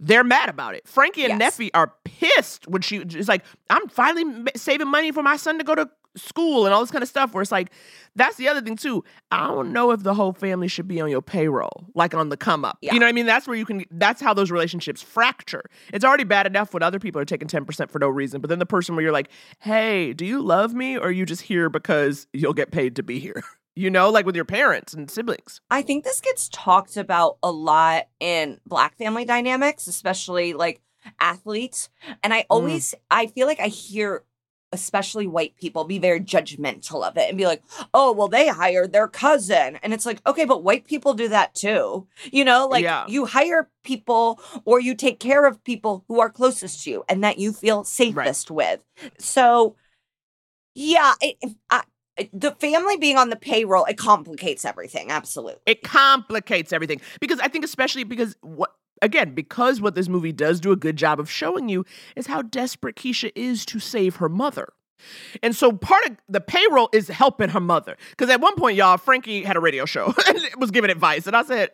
[0.00, 0.88] they're mad about it.
[0.88, 1.58] Frankie and Yes.
[1.58, 5.64] Neffe are pissed when she is like, I'm finally saving money for my son to
[5.64, 7.34] go to school and all this kind of stuff.
[7.34, 7.70] Where it's like,
[8.16, 9.04] that's the other thing too.
[9.30, 12.36] I don't know if the whole family should be on your payroll, like on the
[12.36, 12.78] come up.
[12.80, 12.94] Yeah.
[12.94, 13.26] You know what I mean?
[13.26, 13.84] That's where you can.
[13.90, 15.64] That's how those relationships fracture.
[15.92, 18.50] It's already bad enough when other people are taking ten percent for no reason, but
[18.50, 21.42] then the person where you're like, hey, do you love me, or are you just
[21.42, 23.42] here because you'll get paid to be here?
[23.76, 25.60] You know, like with your parents and siblings.
[25.68, 30.80] I think this gets talked about a lot in black family dynamics, especially like
[31.18, 31.88] athletes.
[32.22, 32.46] And I mm.
[32.50, 34.22] always I feel like I hear
[34.74, 37.62] especially white people, be very judgmental of it and be like,
[37.94, 39.78] oh, well, they hired their cousin.
[39.82, 42.06] And it's like, okay, but white people do that too.
[42.30, 43.06] You know, like Yeah.
[43.08, 47.24] you hire people or you take care of people who are closest to you and
[47.24, 48.80] that you feel safest with.
[49.18, 49.76] So,
[50.74, 51.36] yeah, it,
[51.70, 51.82] I,
[52.32, 55.10] the family being on the payroll, it complicates everything.
[55.10, 55.62] Absolutely.
[55.66, 58.74] it complicates everything because I think especially because what
[59.04, 61.84] again because what this movie does do a good job of showing you
[62.16, 64.72] is how desperate Keyshia is to save her mother.
[65.42, 67.96] And so part of the payroll is helping her mother.
[68.10, 71.26] Because at one point, y'all, Frankie had a radio show and was giving advice.
[71.26, 71.70] And I said,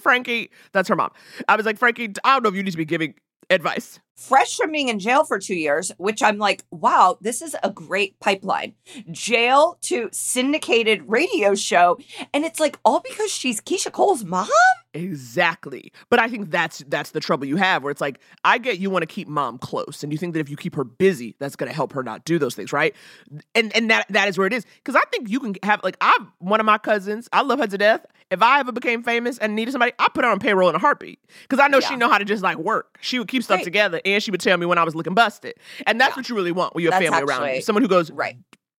[0.00, 1.10] Frankie, that's her mom.
[1.48, 3.14] I was like, Frankie, I don't know if you need to be giving
[3.50, 4.00] advice.
[4.18, 7.70] Fresh from being in jail for two years, which I'm like, wow, this is a
[7.70, 8.74] great pipeline.
[9.12, 11.98] Jail to syndicated radio show.
[12.34, 14.48] And it's like all because she's Keyshia Cole's mom?
[14.92, 15.92] Exactly.
[16.10, 18.90] But I think that's that's the trouble you have where it's like I get you
[18.90, 21.56] want to keep mom close and you think that if you keep her busy that's
[21.56, 22.94] going to help her not do those things, right?
[23.54, 25.96] And and that that is where it is cuz I think you can have like
[26.00, 28.06] I one of my cousins, I love her to death.
[28.30, 30.78] If I ever became famous and needed somebody, I put her on payroll in a
[30.78, 32.98] heartbeat cuz I know she know how to just like work.
[33.00, 33.64] She would keep stuff Right.
[33.64, 35.54] together and she would tell me when I was looking busted.
[35.86, 36.20] And that's Yeah.
[36.20, 37.60] what you really want when you have That's family around you.
[37.62, 38.36] Someone who goes, Right.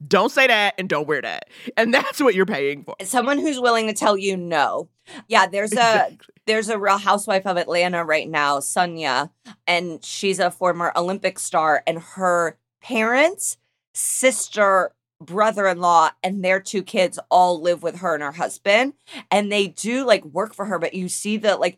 [0.07, 2.95] "Don't say that and don't wear that." And that's what you're paying for.
[3.03, 4.89] Someone who's willing to tell you no.
[5.27, 6.17] Yeah, there's a Exactly.
[6.45, 9.31] there's a real housewife of Atlanta right now, Sonia,
[9.67, 13.57] and she's a former Olympic star, and her parents,
[13.93, 18.93] sister, brother-in-law, and their two kids all live with her and her husband,
[19.29, 20.79] and they do like work for her.
[20.79, 21.77] But you see that like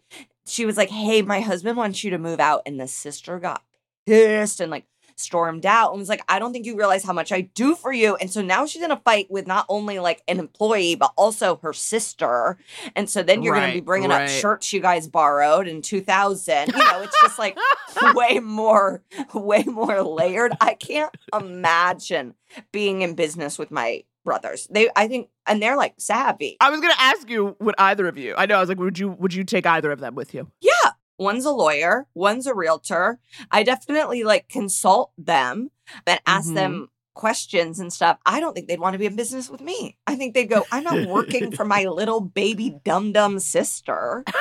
[0.51, 3.63] she was like, "Hey, my husband wants you to move out," and the sister got
[4.05, 4.85] pissed and like
[5.21, 7.93] stormed out and was like, I don't think you realize how much I do for
[7.93, 8.15] you.
[8.15, 11.57] And so now she's in a fight with not only like an employee, but also
[11.57, 12.57] her sister.
[12.95, 14.23] And so then you're going to be bringing right.
[14.23, 16.67] up shirts you guys borrowed in 2000.
[16.67, 17.57] You know, it's just like
[18.15, 20.53] way more, way more layered.
[20.59, 22.33] I can't imagine
[22.71, 24.67] being in business with my brothers.
[24.69, 26.57] They, I think, and they're like savvy.
[26.59, 28.35] I was going to ask you would either of you.
[28.37, 30.49] I know I was like would you would you take either of them with you?
[30.61, 30.71] Yeah.
[31.17, 33.19] One's a lawyer, one's a realtor.
[33.51, 35.69] I definitely like consult them
[36.07, 36.55] and ask Mhm.
[36.55, 38.17] them questions and stuff.
[38.25, 39.97] I don't think they'd want to be in business with me.
[40.07, 44.23] I think they'd go, I'm not working for my little baby dum dum sister.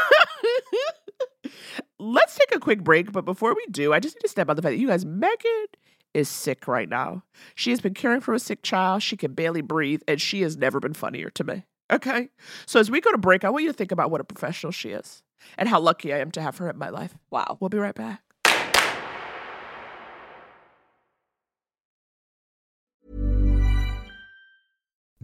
[1.99, 4.57] Let's take a quick break, but before we do, I just need to step on
[4.57, 5.67] the fact that you guys, Megan
[6.15, 7.23] is sick right now.
[7.55, 9.03] She has been caring for a sick child.
[9.03, 11.65] She can barely breathe, and she has never been funnier to me.
[11.91, 12.29] Okay?
[12.67, 14.73] So as we go to break, I want you to think about what a professional
[14.73, 15.23] she is
[15.59, 17.17] and how lucky I am to have her in my life.
[17.31, 17.59] Wow.
[17.61, 18.23] We'll be right back.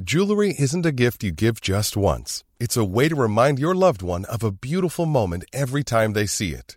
[0.02, 2.44] Jewelry isn't a gift you give just once.
[2.60, 6.26] It's a way to remind your loved one of a beautiful moment every time they
[6.26, 6.76] see it.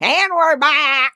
[0.00, 1.12] And we're back.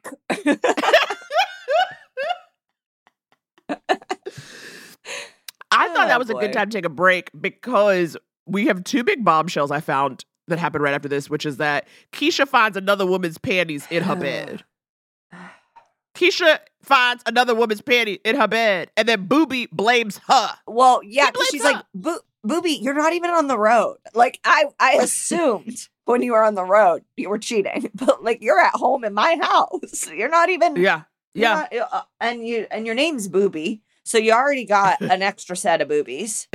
[5.70, 8.16] I thought Oh, that was a good time to take a break because
[8.46, 11.88] we have two big bombshells I found that happened right after this, which is that
[12.12, 14.62] Keyshia finds another woman's panties in her bed.
[16.14, 20.50] Keyshia finds another woman's panty in her bed, and then Booby blames her.
[20.66, 21.72] Well, yeah, 'cause blames she's her.
[21.72, 23.96] like, Bo- Booby, you're not even on the road.
[24.14, 28.42] Like I, I assumed when you were on the road you were cheating, but like
[28.42, 30.08] you're at home in my house.
[30.12, 30.76] You're not even.
[30.76, 31.02] Yeah,
[31.34, 31.66] yeah.
[31.72, 35.80] not- uh, and you and your name's Booby, so you already got an extra set
[35.80, 36.48] of boobies.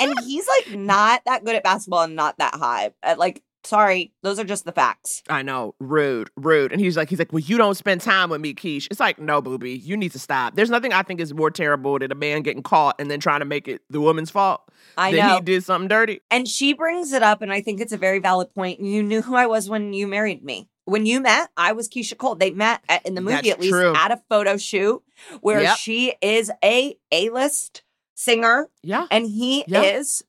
[0.00, 2.92] and he's like not that good at basketball and not that high.
[3.02, 5.22] Uh, like, sorry, those are just the facts.
[5.28, 6.72] I know, rude, rude.
[6.72, 8.88] And he's like, he's like, well, you don't spend time with me, Keish.
[8.90, 10.54] It's like, no, Booby, you need to stop.
[10.56, 13.40] There's nothing I think is more terrible than a man getting caught and then trying
[13.40, 14.62] to make it the woman's fault.
[14.96, 15.34] I that know.
[15.36, 16.20] he did something dirty.
[16.30, 18.80] And she brings it up, and I think it's a very valid point.
[18.80, 20.68] You knew who I was when you married me.
[20.84, 22.34] When you met, I was Keyshia Cole.
[22.34, 23.94] They met at, in the movie, That's at least, true.
[23.94, 25.00] at a photo shoot
[25.40, 25.76] where Yep.
[25.76, 27.82] she is a A list
[28.14, 29.06] singer Yeah.
[29.10, 29.82] and he Yeah.
[29.82, 30.24] is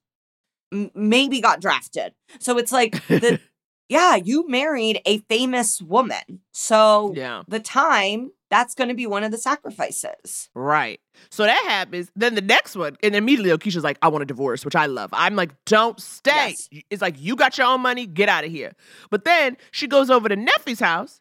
[0.74, 2.14] m- maybe got drafted.
[2.40, 3.40] So it's like the
[3.90, 6.42] yeah, you married a famous woman.
[6.52, 7.44] So Yeah.
[7.48, 10.50] the time that's going to be one of the sacrifices.
[10.54, 11.00] Right.
[11.32, 12.12] So that happens.
[12.16, 15.10] Then the next one, and immediately Keyshia's like, I want a divorce, which I love.
[15.14, 16.56] I'm like, don't stay.
[16.72, 16.84] Yes.
[16.90, 18.74] It's like, you got your own money, get out of here.
[19.10, 21.20] But then she goes over to Neffe's house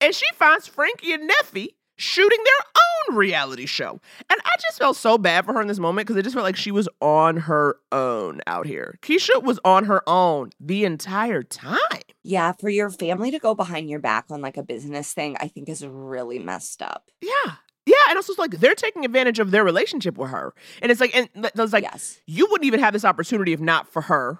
[0.00, 1.68] and she finds Frankie and Neffe
[2.02, 2.66] shooting their
[3.10, 4.00] own reality show.
[4.28, 6.44] And I just felt so bad for her in this moment because it just felt
[6.44, 8.98] like she was on her own out here.
[9.02, 11.78] Keyshia was on her own the entire time.
[12.24, 15.48] Yeah, for your family to go behind your back on like a business thing, I
[15.48, 17.10] think is really messed up.
[17.20, 17.54] Yeah.
[17.84, 20.54] Yeah, and also it's like they're taking advantage of their relationship with her.
[20.80, 22.20] And it's like and it's like yes.
[22.26, 24.38] you wouldn't even have this opportunity if not for her.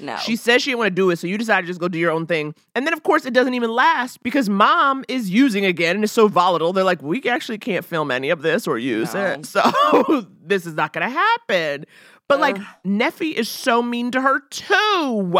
[0.00, 0.16] No.
[0.16, 1.98] She says she didn't want to do it, so you decided to just go do
[1.98, 2.54] your own thing.
[2.74, 6.12] And then, of course, it doesn't even last because mom is using again and it's
[6.12, 6.72] so volatile.
[6.72, 9.24] They're like, we actually can't film any of this or use No.
[9.26, 9.46] it.
[9.46, 11.84] So this is not going to happen.
[12.28, 12.66] But like, Ugh.
[12.86, 15.34] Neffe is so mean to her too.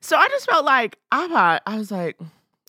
[0.00, 2.18] So I just felt like, I, I was like,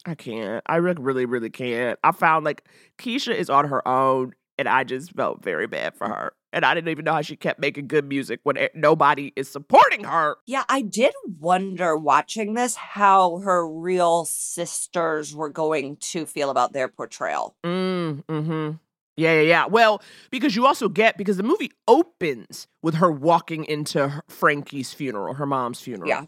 [0.06, 0.62] I can't.
[0.68, 1.98] I re- really, really can't.
[2.04, 2.64] I found like
[2.98, 6.34] Keyshia is on her own and I just felt very bad for her.
[6.54, 10.04] And I didn't even know how she kept making good music when nobody is supporting
[10.04, 10.38] her.
[10.46, 16.74] Yeah, I did wonder watching this how her real sisters were going to feel about
[16.74, 17.56] their portrayal.
[17.66, 18.72] Mm, hmm
[19.18, 19.66] Yeah, yeah, yeah.
[19.66, 24.94] Well, because you also get because the movie opens with her walking into her- Frankie's
[24.94, 26.08] funeral, her mom's funeral.
[26.08, 26.26] Yeah.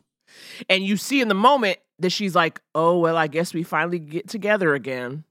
[0.69, 3.99] And you see in the moment that she's like, "Oh, well, I guess we finally
[3.99, 5.23] get together again."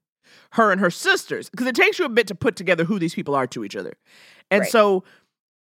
[0.51, 3.15] Her and her sisters, because it takes you a bit to put together who these
[3.15, 3.95] people are to each other.
[4.51, 4.71] And Right.
[4.71, 5.05] so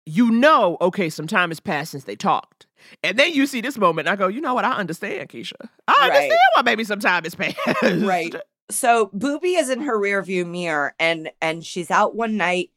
[0.06, 2.66] you know, okay, some time has passed since they talked.
[3.02, 4.66] And then you see this moment, and I go, you know what?
[4.66, 5.54] I understand, Keyshia.
[5.88, 6.02] I Right.
[6.10, 7.56] understand why maybe some time has passed.
[8.02, 8.34] Right.
[8.70, 12.70] So Booby is in her rearview mirror and and she's out one night.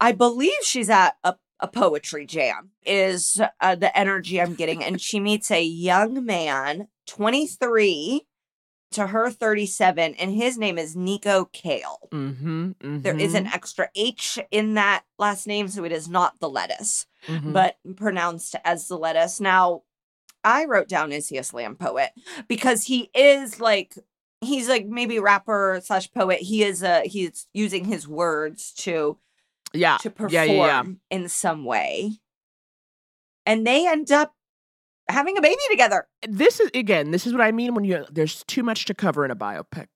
[0.00, 5.00] I believe she's at a, a poetry jam is uh, the energy I'm getting and
[5.00, 8.26] she meets a young man, 23
[8.92, 12.08] to her 37 and his name is Niko Khale.
[12.10, 16.48] Mm-hmm, There is an extra H in that last name so it is not the
[16.48, 17.06] lettuce.
[17.26, 17.52] Mhm.
[17.52, 19.40] but pronounced as the lettuce.
[19.40, 19.82] Now,
[20.44, 22.10] I wrote down is he a slam poet
[22.46, 23.94] because he is like
[24.40, 26.38] he's like maybe rapper slash poet.
[26.40, 29.18] He is a he's using his words to
[29.74, 30.84] yeah, to perform yeah, yeah, yeah.
[31.10, 32.12] in some way,
[33.44, 34.34] and they end up
[35.08, 36.06] having a baby together.
[36.28, 39.24] this is again this is what i mean when you there's too much to cover
[39.24, 39.86] in a biopic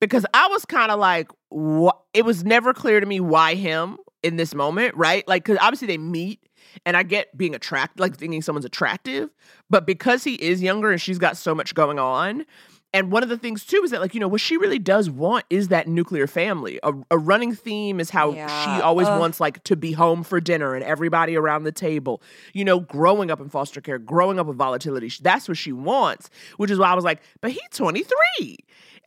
[0.00, 3.96] because i was kind of like what it was never clear to me why him
[4.22, 6.40] in this moment right like because obviously they meet
[6.84, 9.30] and i get being attracted like thinking someone's attractive
[9.70, 12.44] but because he is younger and she's got so much going on
[12.92, 15.08] and one of the things too is that like you know what she really does
[15.08, 18.48] want is that nuclear family a, a running theme is how Yeah.
[18.76, 19.20] she always Ugh.
[19.20, 22.20] wants like to be home for dinner and everybody around the table
[22.52, 26.30] you know growing up in foster care growing up with volatility that's what she wants
[26.56, 28.56] which is why i was like but he's 23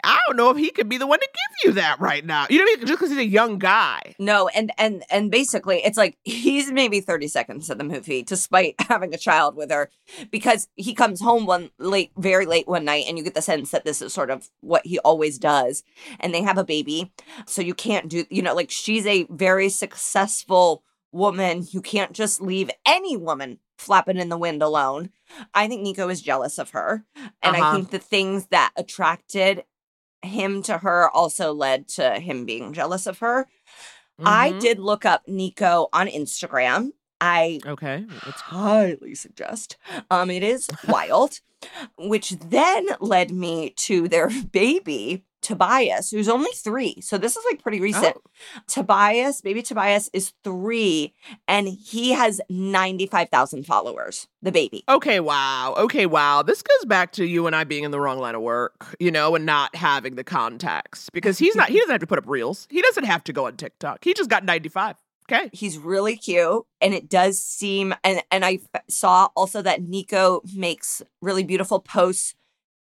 [0.04, 2.45] i don't know if he could be the one to give you that right now
[2.49, 5.32] you know what i mean just because he's a young guy No, and and and
[5.32, 9.72] basically it's like he's maybe 30 seconds of the movie despite having a child with
[9.72, 9.89] her
[10.32, 13.72] because he comes home one late very late one night and you get the sense
[13.72, 15.84] that this is sort of what he always does
[16.20, 17.12] and they have a baby.
[17.45, 21.66] So you can't do you know like she's a very successful woman.
[21.72, 25.10] You can't just leave any woman flapping in the wind alone.
[25.54, 27.04] I think Niko is jealous of her
[27.41, 27.76] and I Uh-huh.
[27.76, 29.64] think the things that attracted
[30.24, 33.47] him to her also led to him being jealous of her.
[34.24, 34.59] I Mhm.
[34.61, 36.91] did look up Niko on Instagram.
[37.19, 39.78] I okay let's highly suggest.
[40.11, 41.39] Um, it is wild,
[41.97, 47.00] which then led me to their baby Tobias, who's only three.
[47.02, 48.16] So this is like pretty recent.
[48.18, 48.62] Oh.
[48.68, 51.14] Tobias, baby Tobias, is three,
[51.48, 54.28] and he has ninety five thousand followers.
[54.41, 54.84] The baby.
[54.89, 55.76] Okay, wow.
[55.78, 56.41] Okay, wow.
[56.41, 59.12] This goes back to you and I being in the wrong line of work, you
[59.12, 62.28] know, and not having the contacts because he's not, he doesn't have to put up
[62.28, 62.68] reels.
[62.70, 64.04] He doesn't have to go on TikTok.
[64.04, 64.98] He just got 95.
[65.32, 65.50] Okay.
[65.54, 70.41] He's really cute, and it does seem and and I f- saw also that Niko
[70.54, 72.36] makes really beautiful posts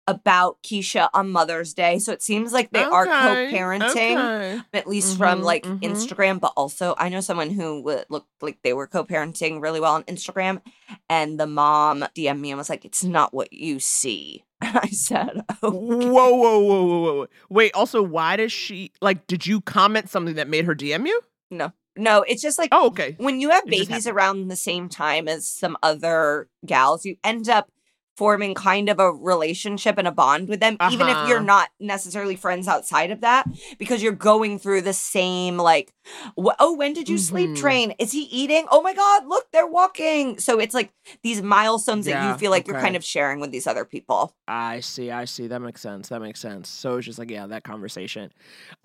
[0.08, 2.00] about Keyshia on Mother's Day.
[2.00, 4.62] So it seems like they are co-parenting, okay.
[4.74, 5.80] at least from Mhm, like mhm.
[5.82, 6.40] Instagram.
[6.40, 10.04] But also, I know someone who would looked like they were co-parenting really well on
[10.04, 10.62] Instagram,
[11.10, 14.88] and the mom DM'd me and was like, "It's not what you see." And I
[14.88, 17.28] said, "Oh, Whoa, whoa, whoa, whoa, whoa, whoa.
[17.50, 21.20] Wait, also, why does she, like, did you comment something that made her DM you?
[21.52, 23.16] no, no." It's just like Oh, okay.
[23.18, 27.50] when you have It babies around the same time as some other gals, you end
[27.50, 27.70] up
[28.18, 31.46] forming kind of a relationship and a bond with them, even if you're Uh-huh.
[31.46, 33.48] not necessarily friends outside of that,
[33.80, 35.94] because you're going through the same like,
[36.38, 37.56] wh- oh, when did you sleep Mhm.
[37.56, 37.94] train?
[38.00, 38.66] Is he eating?
[38.72, 40.40] Oh my God, look, they're walking.
[40.40, 40.94] So it's like
[41.24, 44.36] these milestones that you feel like you're kind of sharing with these other people.
[44.48, 45.48] I see, I see.
[45.48, 46.10] That makes sense.
[46.10, 46.70] That makes sense.
[46.70, 48.32] So it's just like, yeah, that conversation.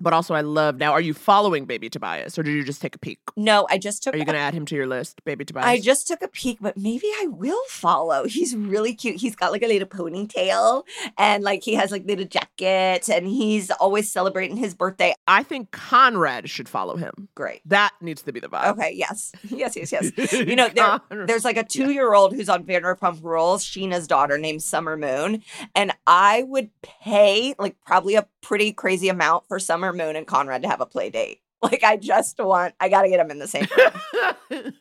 [0.00, 0.92] But also, I love now.
[0.92, 3.18] Are you following Baby Tobias, or did you just take a peek?
[3.36, 5.66] No, I just took Are you going to add him to your list, Baby Tobias?
[5.66, 8.24] I just took a peek, but maybe I will follow.
[8.26, 9.16] He's really cute.
[9.18, 10.84] He's got like a little ponytail
[11.16, 15.14] and like he has like little jacket and he's always celebrating his birthday.
[15.26, 17.28] I think Conrad should follow him.
[17.34, 17.60] Great.
[17.66, 18.72] That needs to be the vibe.
[18.72, 19.32] Okay, yes.
[19.58, 20.32] Yes, yes, yes.
[20.32, 24.38] You know, there, there's like a two year old who's on Vanderpump Rules, Scheana's daughter
[24.38, 25.42] named Summer Moon.
[25.74, 30.62] And I would pay like probably a pretty crazy amount for Summer Moon and Conrad
[30.62, 31.40] to have a play date.
[31.60, 34.72] Like, I just want, I got to get them in the same room.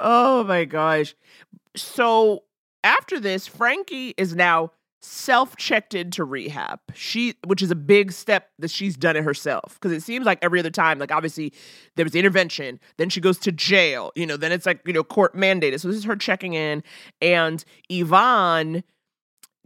[0.00, 1.14] Oh my gosh.
[1.76, 2.44] So
[2.82, 4.72] after this, Frankie is now
[5.02, 6.78] self-checked into rehab.
[6.94, 10.38] She which is a big step that she's done it herself because it seems like
[10.42, 11.54] every other time like obviously
[11.96, 15.02] there was intervention, then she goes to jail, you know, then it's like, you know,
[15.02, 15.80] court mandated.
[15.80, 16.82] So this is her checking in
[17.22, 18.84] and Yvonne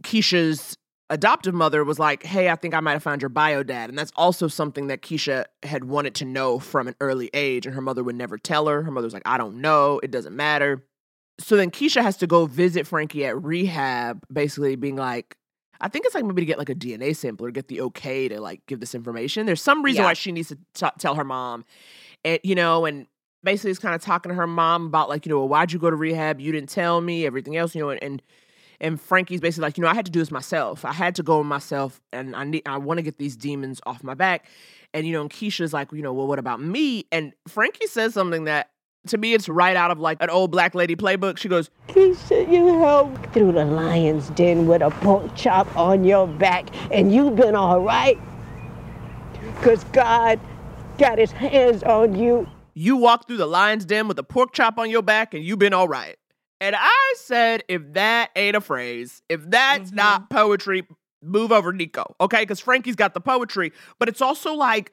[0.03, 0.77] Keyshia's
[1.09, 3.89] adoptive mother was like, Hey, I think I might have found your bio dad.
[3.89, 7.65] And that's also something that Keyshia had wanted to know from an early age.
[7.65, 8.81] And her mother would never tell her.
[8.83, 9.99] Her mother was like, I don't know.
[10.03, 10.83] It doesn't matter.
[11.39, 15.35] So then Keyshia has to go visit Frankie at rehab, basically being like,
[15.81, 18.29] I think it's like maybe to get like a DNA sample or get the okay
[18.29, 19.45] to like give this information.
[19.45, 20.07] There's some reason Yeah.
[20.07, 21.65] why she needs to t- tell her mom,
[22.23, 23.07] and you know, and
[23.43, 25.77] basically is kind of talking to her mom about like, you know, well, why'd you
[25.77, 26.39] go to rehab?
[26.39, 28.21] You didn't tell me everything else, you know, and, and
[28.79, 30.85] and Frankie's basically like, you know, I had to do this myself.
[30.85, 34.03] I had to go myself, and I need, I want to get these demons off
[34.03, 34.47] my back.
[34.93, 37.05] And you know, and Keyshia's like, you know, well, what about me?
[37.11, 38.69] And Frankie says something that
[39.07, 41.37] to me, it's right out of like an old black lady playbook.
[41.37, 46.27] She goes, Keyshia, you helped through the lion's den with a pork chop on your
[46.27, 48.19] back, and you've been all right.
[49.57, 50.39] Because God
[50.97, 52.47] got his hands on you.
[52.73, 55.59] You walked through the lion's den with a pork chop on your back and you've
[55.59, 56.17] been all right.
[56.61, 59.97] And I said, if that ain't a phrase, if that's mm-hmm.
[59.97, 60.83] not poetry,
[61.21, 62.13] move over Niko.
[62.21, 62.43] Okay.
[62.43, 64.91] Because Frankie's got the poetry, but it's also like,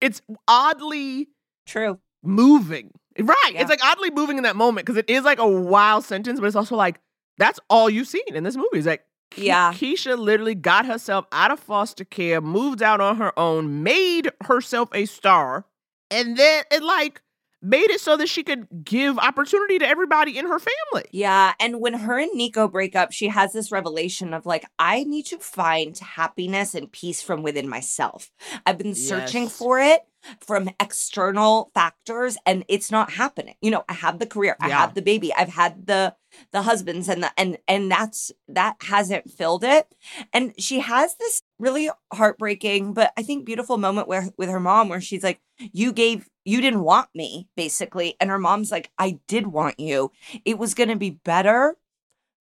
[0.00, 1.28] it's oddly
[1.66, 1.98] True.
[2.22, 2.90] moving.
[3.18, 3.50] Right.
[3.52, 3.62] Yeah.
[3.62, 6.46] It's like oddly moving in that moment because it is like a wild sentence, but
[6.46, 7.00] it's also like,
[7.38, 8.68] that's all you've seen in this movie.
[8.74, 9.72] It's like, Ke- Yeah.
[9.72, 14.88] Keyshia literally got herself out of foster care, moved out on her own, made herself
[14.92, 15.64] a star,
[16.10, 17.22] and then it like
[17.62, 21.08] made it so that she could give opportunity to everybody in her family.
[21.12, 21.52] Yeah.
[21.60, 25.26] And when her and Niko break up, she has this revelation of like, I need
[25.26, 28.30] to find happiness and peace from within myself.
[28.66, 29.56] I've been searching Yes.
[29.56, 30.00] for it
[30.40, 33.54] from external factors and it's not happening.
[33.60, 36.14] You know, I have the career, I have the baby, I've had the
[36.52, 39.94] the husbands and the and and that's that hasn't filled it.
[40.32, 44.88] And she has this really heartbreaking but I think beautiful moment where with her mom
[44.88, 45.40] where she's like,
[45.72, 48.16] "You gave you didn't want me," basically.
[48.20, 50.12] And her mom's like, "I did want you.
[50.44, 51.76] It was going to be better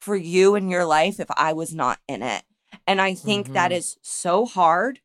[0.02, 2.44] for you in your life if I was not in it."
[2.88, 3.78] And I think that Mhm.
[3.78, 5.02] is so hard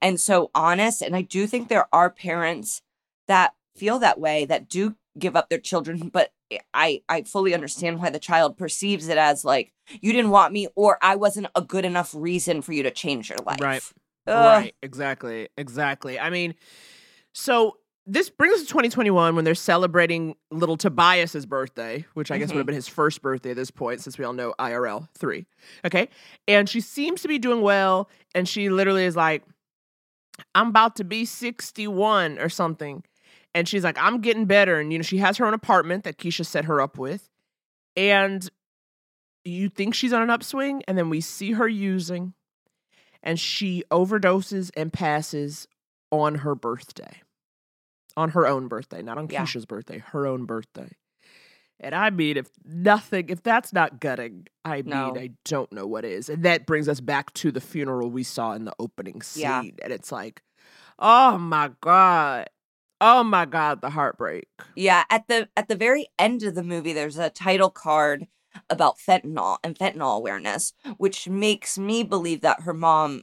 [0.00, 1.02] and so honest.
[1.02, 2.82] And I do think there are parents
[3.28, 6.08] that feel that way, that do give up their children.
[6.12, 6.32] But
[6.74, 10.68] I, I fully understand why the child perceives it as like, you didn't want me,
[10.76, 13.60] or I wasn't a good enough reason for you to change your life.
[13.60, 13.82] Right.
[14.26, 14.62] Ugh.
[14.62, 14.74] Right.
[14.82, 15.48] Exactly.
[15.56, 16.18] Exactly.
[16.18, 16.54] I mean,
[17.32, 17.76] so
[18.06, 22.52] this brings us to 2021 when they're celebrating little Tobias's birthday, which I guess would
[22.52, 22.58] mm-hmm.
[22.58, 25.46] have been his first birthday at this point, since we all know IRL three.
[25.84, 26.08] Okay.
[26.48, 28.08] And she seems to be doing well.
[28.34, 29.44] And she literally is like,
[30.54, 33.04] I'm about to be 61 or something.
[33.54, 34.78] And she's like, I'm getting better.
[34.78, 37.28] And, you know, she has her own apartment that Keyshia set her up with.
[37.96, 38.48] And
[39.44, 40.82] you think she's on an upswing.
[40.86, 42.34] And then we see her using,
[43.22, 45.66] and she overdoses and passes
[46.12, 47.22] on her birthday.
[48.16, 49.42] On her own birthday, not on Yeah.
[49.42, 50.90] Keyshia's birthday, her own birthday.
[51.82, 55.06] And I mean, if nothing, if that's not gutting, I No.
[55.12, 56.28] mean, I don't know what is.
[56.28, 59.42] And that brings us back to the funeral we saw in the opening scene.
[59.42, 59.62] Yeah.
[59.82, 60.42] And it's like,
[60.98, 62.48] oh my God.
[63.00, 64.46] Oh my God, the heartbreak.
[64.76, 68.26] Yeah, at the at the very end of the movie, there's a title card
[68.68, 73.22] about fentanyl and fentanyl awareness, which makes me believe that her mom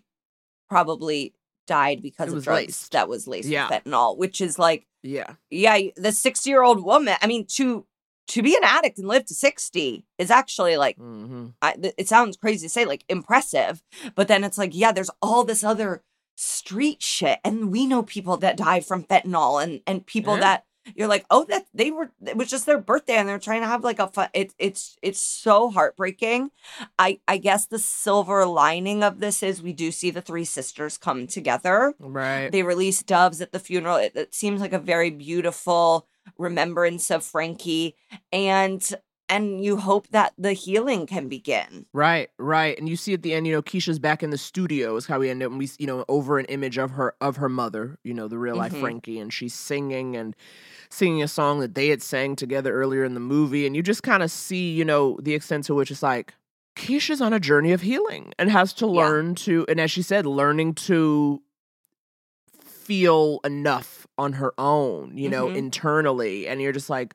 [0.69, 1.35] probably
[1.67, 2.91] died because of drugs laced.
[2.93, 3.69] that was laced Yeah.
[3.69, 5.33] with fentanyl, which is like, Yeah.
[5.49, 7.15] yeah, the 60 year old woman.
[7.21, 7.85] I mean, to
[8.27, 11.47] to be an addict and live to 60 is actually like Mm-hmm.
[11.61, 13.81] I, th- it sounds crazy to say like impressive
[14.15, 16.03] but then it's like yeah there's all this other
[16.35, 20.41] street shit and we know people that die from fentanyl and and people Yeah.
[20.41, 20.63] that
[20.95, 23.67] you're like, oh, that they were it was just their birthday and they're trying to
[23.67, 24.29] have like a fun.
[24.33, 26.49] It's it's it's so heartbreaking.
[26.97, 30.97] I I guess the silver lining of this is we do see the three sisters
[30.97, 31.93] come together.
[31.99, 32.49] Right.
[32.53, 33.97] They release doves at the funeral.
[33.97, 36.07] It, it seems like a very beautiful
[36.37, 37.95] remembrance of Frankie,
[38.31, 38.87] and
[39.29, 41.85] and you hope that the healing can begin.
[41.91, 42.79] Right, right.
[42.79, 45.19] And you see at the end, you know, Keyshia's back in the studio is how
[45.19, 45.49] we end up.
[45.51, 48.37] And we, you know, over an image of her of her mother, you know, the
[48.37, 48.79] real life Mhm.
[48.79, 50.33] Frankie, and she's singing and
[50.89, 54.01] singing a song that they had sang together earlier in the movie, and you just
[54.03, 56.33] kind of see, you know, the extent to which it's like
[56.77, 58.91] Keyshia's on a journey of healing and has to Yeah.
[58.91, 61.41] learn to, and as she said, learning to
[62.63, 65.55] feel enough on her own, you know, Mhm.
[65.57, 67.13] internally, and you're just like,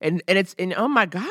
[0.00, 1.26] and and it's and oh my god.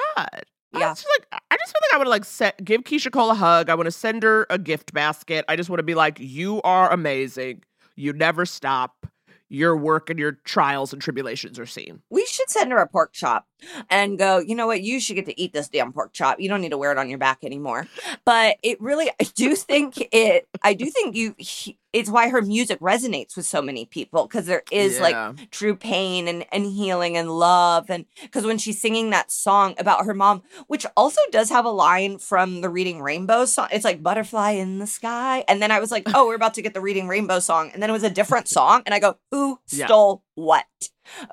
[0.74, 0.90] I Yeah.
[0.90, 3.36] just feel like I just feel like I would like set, give Keyshia Cole a
[3.36, 3.70] hug.
[3.70, 5.46] I want to send her a gift basket.
[5.48, 7.64] I just want to be like, you are amazing.
[7.96, 9.08] You never stop.
[9.50, 12.02] Your work and your trials and tribulations are seen.
[12.10, 13.48] We should send her a pork chop
[13.90, 14.82] and go, you know what?
[14.82, 16.42] You should get to eat this damn pork chop.
[16.42, 17.88] You don't need to wear it on your back anymore.
[18.26, 22.42] But it really, I do think it, I do think you, he- it's why her
[22.42, 25.02] music resonates with so many people because there is Yeah.
[25.34, 27.90] like true pain and, and healing and love.
[27.90, 31.70] And because when she's singing that song about her mom, which also does have a
[31.70, 35.44] line from the Reading Rainbow song, it's like butterfly in the sky.
[35.48, 37.72] And then I was like, oh, we're about to get the Reading Rainbow song.
[37.74, 38.84] And then it was a different song.
[38.86, 39.86] And I go, who Yeah.
[39.86, 40.66] stole what?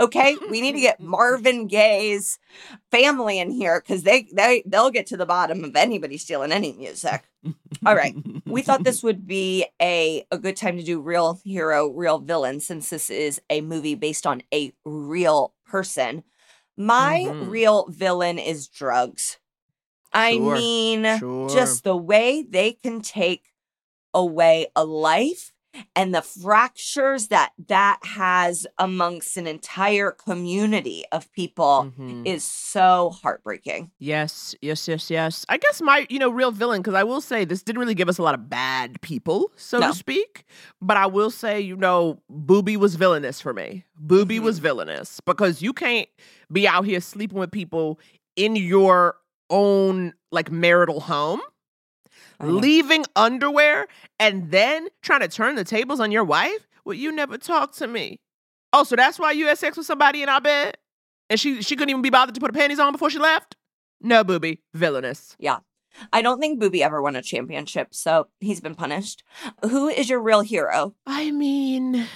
[0.00, 2.38] Okay, we need to get Marvin Gaye's
[2.90, 6.72] family in here because they they they'll get to the bottom of anybody stealing any
[6.72, 7.24] music.
[7.86, 8.16] All right,
[8.48, 12.60] we thought this would be a a good time to do real hero, real villain,
[12.60, 16.24] since this is a movie based on a real person.
[16.76, 17.40] My Mhm.
[17.40, 19.38] real villain is drugs.
[20.12, 21.24] I Sure, mean, sure.
[21.46, 23.44] just the way they can take
[24.14, 25.52] away a life
[25.96, 32.26] and the fractures that that has amongst an entire community of people Mhm.
[32.26, 33.90] is so heartbreaking.
[33.98, 35.44] Yes, yes, yes, yes.
[35.48, 38.08] I guess my, you know, real villain, because I will say this didn't really give
[38.08, 39.88] us a lot of bad people, so No.
[39.88, 40.44] to speak.
[40.80, 43.84] But I will say, you know, Booby was villainous for me.
[43.96, 46.08] Booby was villainous because you can't
[46.52, 47.98] be out here sleeping with people
[48.36, 49.16] in your
[49.50, 51.40] own like marital home,
[52.40, 53.86] Leaving underwear,
[54.18, 56.66] and then trying to turn the tables on your wife.
[56.84, 58.20] Well, you never talked to me.
[58.72, 60.76] Oh, so that's why you had sex with somebody in our bed?
[61.30, 63.56] And she she couldn't even be bothered to put her panties on before she left?
[64.00, 64.60] No, booby.
[64.74, 65.36] Villainous.
[65.38, 65.58] Yeah.
[66.12, 69.22] I don't think Booby ever won a championship, so he's been punished.
[69.62, 70.94] Who is your real hero?
[71.06, 72.06] I mean,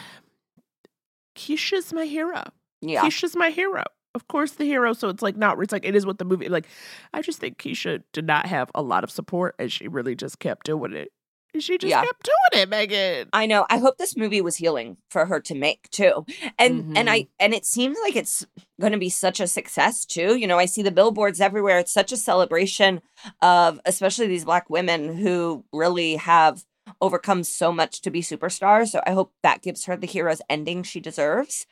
[1.36, 2.42] Keyshia's my hero.
[2.80, 3.02] Yeah.
[3.04, 3.84] Keyshia's my hero.
[4.14, 4.92] Of course, the hero.
[4.92, 5.60] So it's like not.
[5.60, 6.48] It's like it is what the movie.
[6.48, 6.66] Like,
[7.12, 10.38] I just think Keyshia did not have a lot of support, and she really just
[10.38, 11.12] kept doing it.
[11.54, 12.04] And she just Yeah.
[12.04, 13.28] kept doing it, Megan.
[13.32, 13.66] I know.
[13.70, 16.26] I hope this movie was healing for her to make too.
[16.58, 17.30] And and I mm-hmm.
[17.40, 18.46] and it seems like it's
[18.80, 20.36] going to be such a success too.
[20.36, 21.78] You know, I see the billboards everywhere.
[21.78, 23.00] It's such a celebration
[23.40, 26.64] of especially these black women who really have
[27.00, 28.88] overcome so much to be superstars.
[28.88, 31.66] So I hope that gives her the hero's ending she deserves.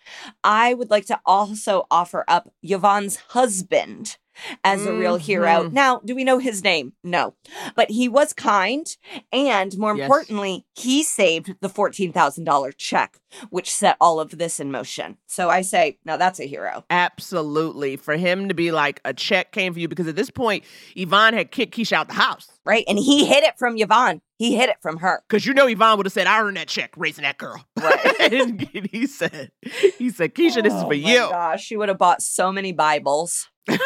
[0.44, 4.16] I would like to also offer up Yvonne's husband
[4.64, 5.64] as a real hero.
[5.68, 5.72] Mhm.
[5.72, 6.92] Now, do we know his name?
[7.04, 7.34] No.
[7.74, 8.86] But he was kind
[9.32, 10.04] and more Yes.
[10.04, 13.18] importantly, he saved the $14,000 check
[13.50, 15.18] which set all of this in motion.
[15.26, 16.84] So I say, now that's a hero.
[16.88, 17.96] Absolutely.
[17.96, 20.64] For him to be like, a check came for you because at this point,
[20.94, 22.48] Yvonne had kicked Keyshia out the house.
[22.64, 22.84] Right?
[22.88, 24.20] And he hid it from Yvonne.
[24.38, 25.22] He hid it from her.
[25.28, 27.64] Because you know Yvonne would have said, I earned that check raising that girl.
[27.78, 28.20] Right.
[28.32, 28.60] and
[28.90, 29.50] he said,
[29.98, 31.18] he said, Keyshia, this is Oh for my you.
[31.18, 33.48] Gosh, she would have bought so many Bibles.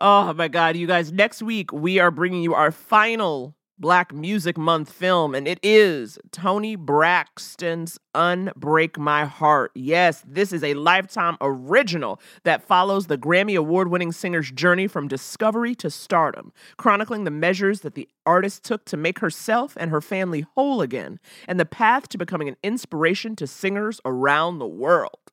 [0.00, 1.12] oh my God, you guys.
[1.12, 6.18] Next week, we are bringing you our final Black Music Month film, and it is
[6.32, 9.72] Toni Braxton's Unbreak My Heart.
[9.74, 15.08] Yes, this is a lifetime original that follows the Grammy Award winning singer's journey from
[15.08, 20.00] discovery to stardom, chronicling the measures that the artist took to make herself and her
[20.00, 25.25] family whole again, and the path to becoming an inspiration to singers around the world.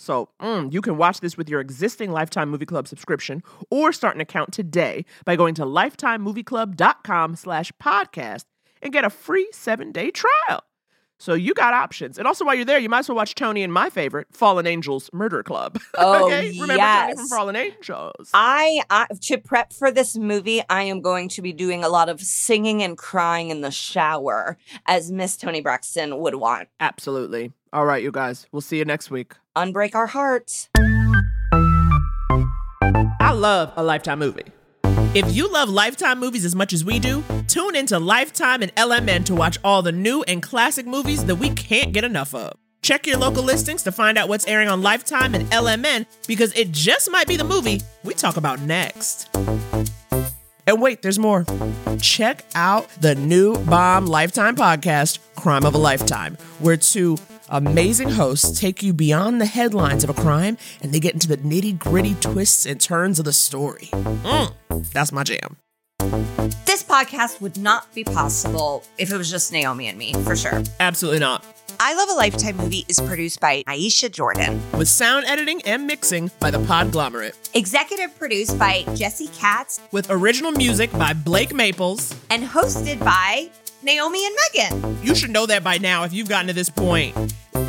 [0.00, 4.14] So mm, you can watch this with your existing Lifetime Movie Club subscription or start
[4.14, 8.44] an account today by going to lifetimemovieclub.com slash podcast
[8.80, 10.62] and get a free seven-day trial.
[11.18, 12.16] So you got options.
[12.16, 14.66] And also while you're there, you might as well watch Toni and my favorite, Fallen
[14.66, 15.78] Angels Murder Club.
[15.98, 16.48] Oh, okay?
[16.52, 17.18] Remember Toni yes.
[17.18, 18.30] from Fallen Angels.
[18.32, 22.08] I, I to prep for this movie, I am going to be doing a lot
[22.08, 26.70] of singing and crying in the shower, as Miss Toni Braxton would want.
[26.80, 27.52] Absolutely.
[27.74, 28.46] All right, you guys.
[28.50, 29.34] We'll see you next week.
[29.60, 30.70] Unbreak our hearts.
[33.20, 34.46] I love a Lifetime movie.
[35.14, 39.26] If you love Lifetime movies as much as we do, tune into Lifetime and LMN
[39.26, 42.54] to watch all the new and classic movies that we can't get enough of.
[42.80, 46.72] Check your local listings to find out what's airing on Lifetime and LMN because it
[46.72, 49.28] just might be the movie we talk about next.
[50.66, 51.44] And wait, there's more.
[52.00, 57.18] Check out the new Bomb Lifetime podcast, Crime of a Lifetime, where two
[57.50, 61.36] amazing hosts take you beyond the headlines of a crime and they get into the
[61.38, 63.88] nitty gritty twists and turns of the story.
[63.92, 64.54] Mm,
[64.92, 65.56] that's my jam.
[66.64, 70.62] This podcast would not be possible if it was just Naomi and me, for sure.
[70.78, 71.44] Absolutely not.
[71.82, 76.30] I Love a Lifetime movie is produced by Aisha Jordan, With sound editing and mixing
[76.38, 82.14] by the Podglomerate, executive produced by Jesse Katz, with original music by Blake Maples.
[82.28, 83.50] and hosted by
[83.82, 84.98] Naomi and Megan.
[85.02, 86.04] You should know that by now.
[86.04, 87.16] If you've gotten to this point,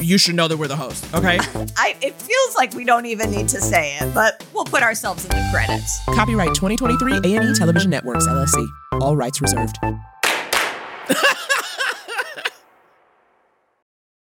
[0.02, 1.38] you should know that we're the host, okay?
[1.78, 5.24] I, it feels like we don't even need to say it, but we'll put ourselves
[5.26, 6.00] in the credits.
[6.06, 8.68] Copyright 2023 A&E Television Networks, LLC.
[8.94, 9.78] All rights reserved.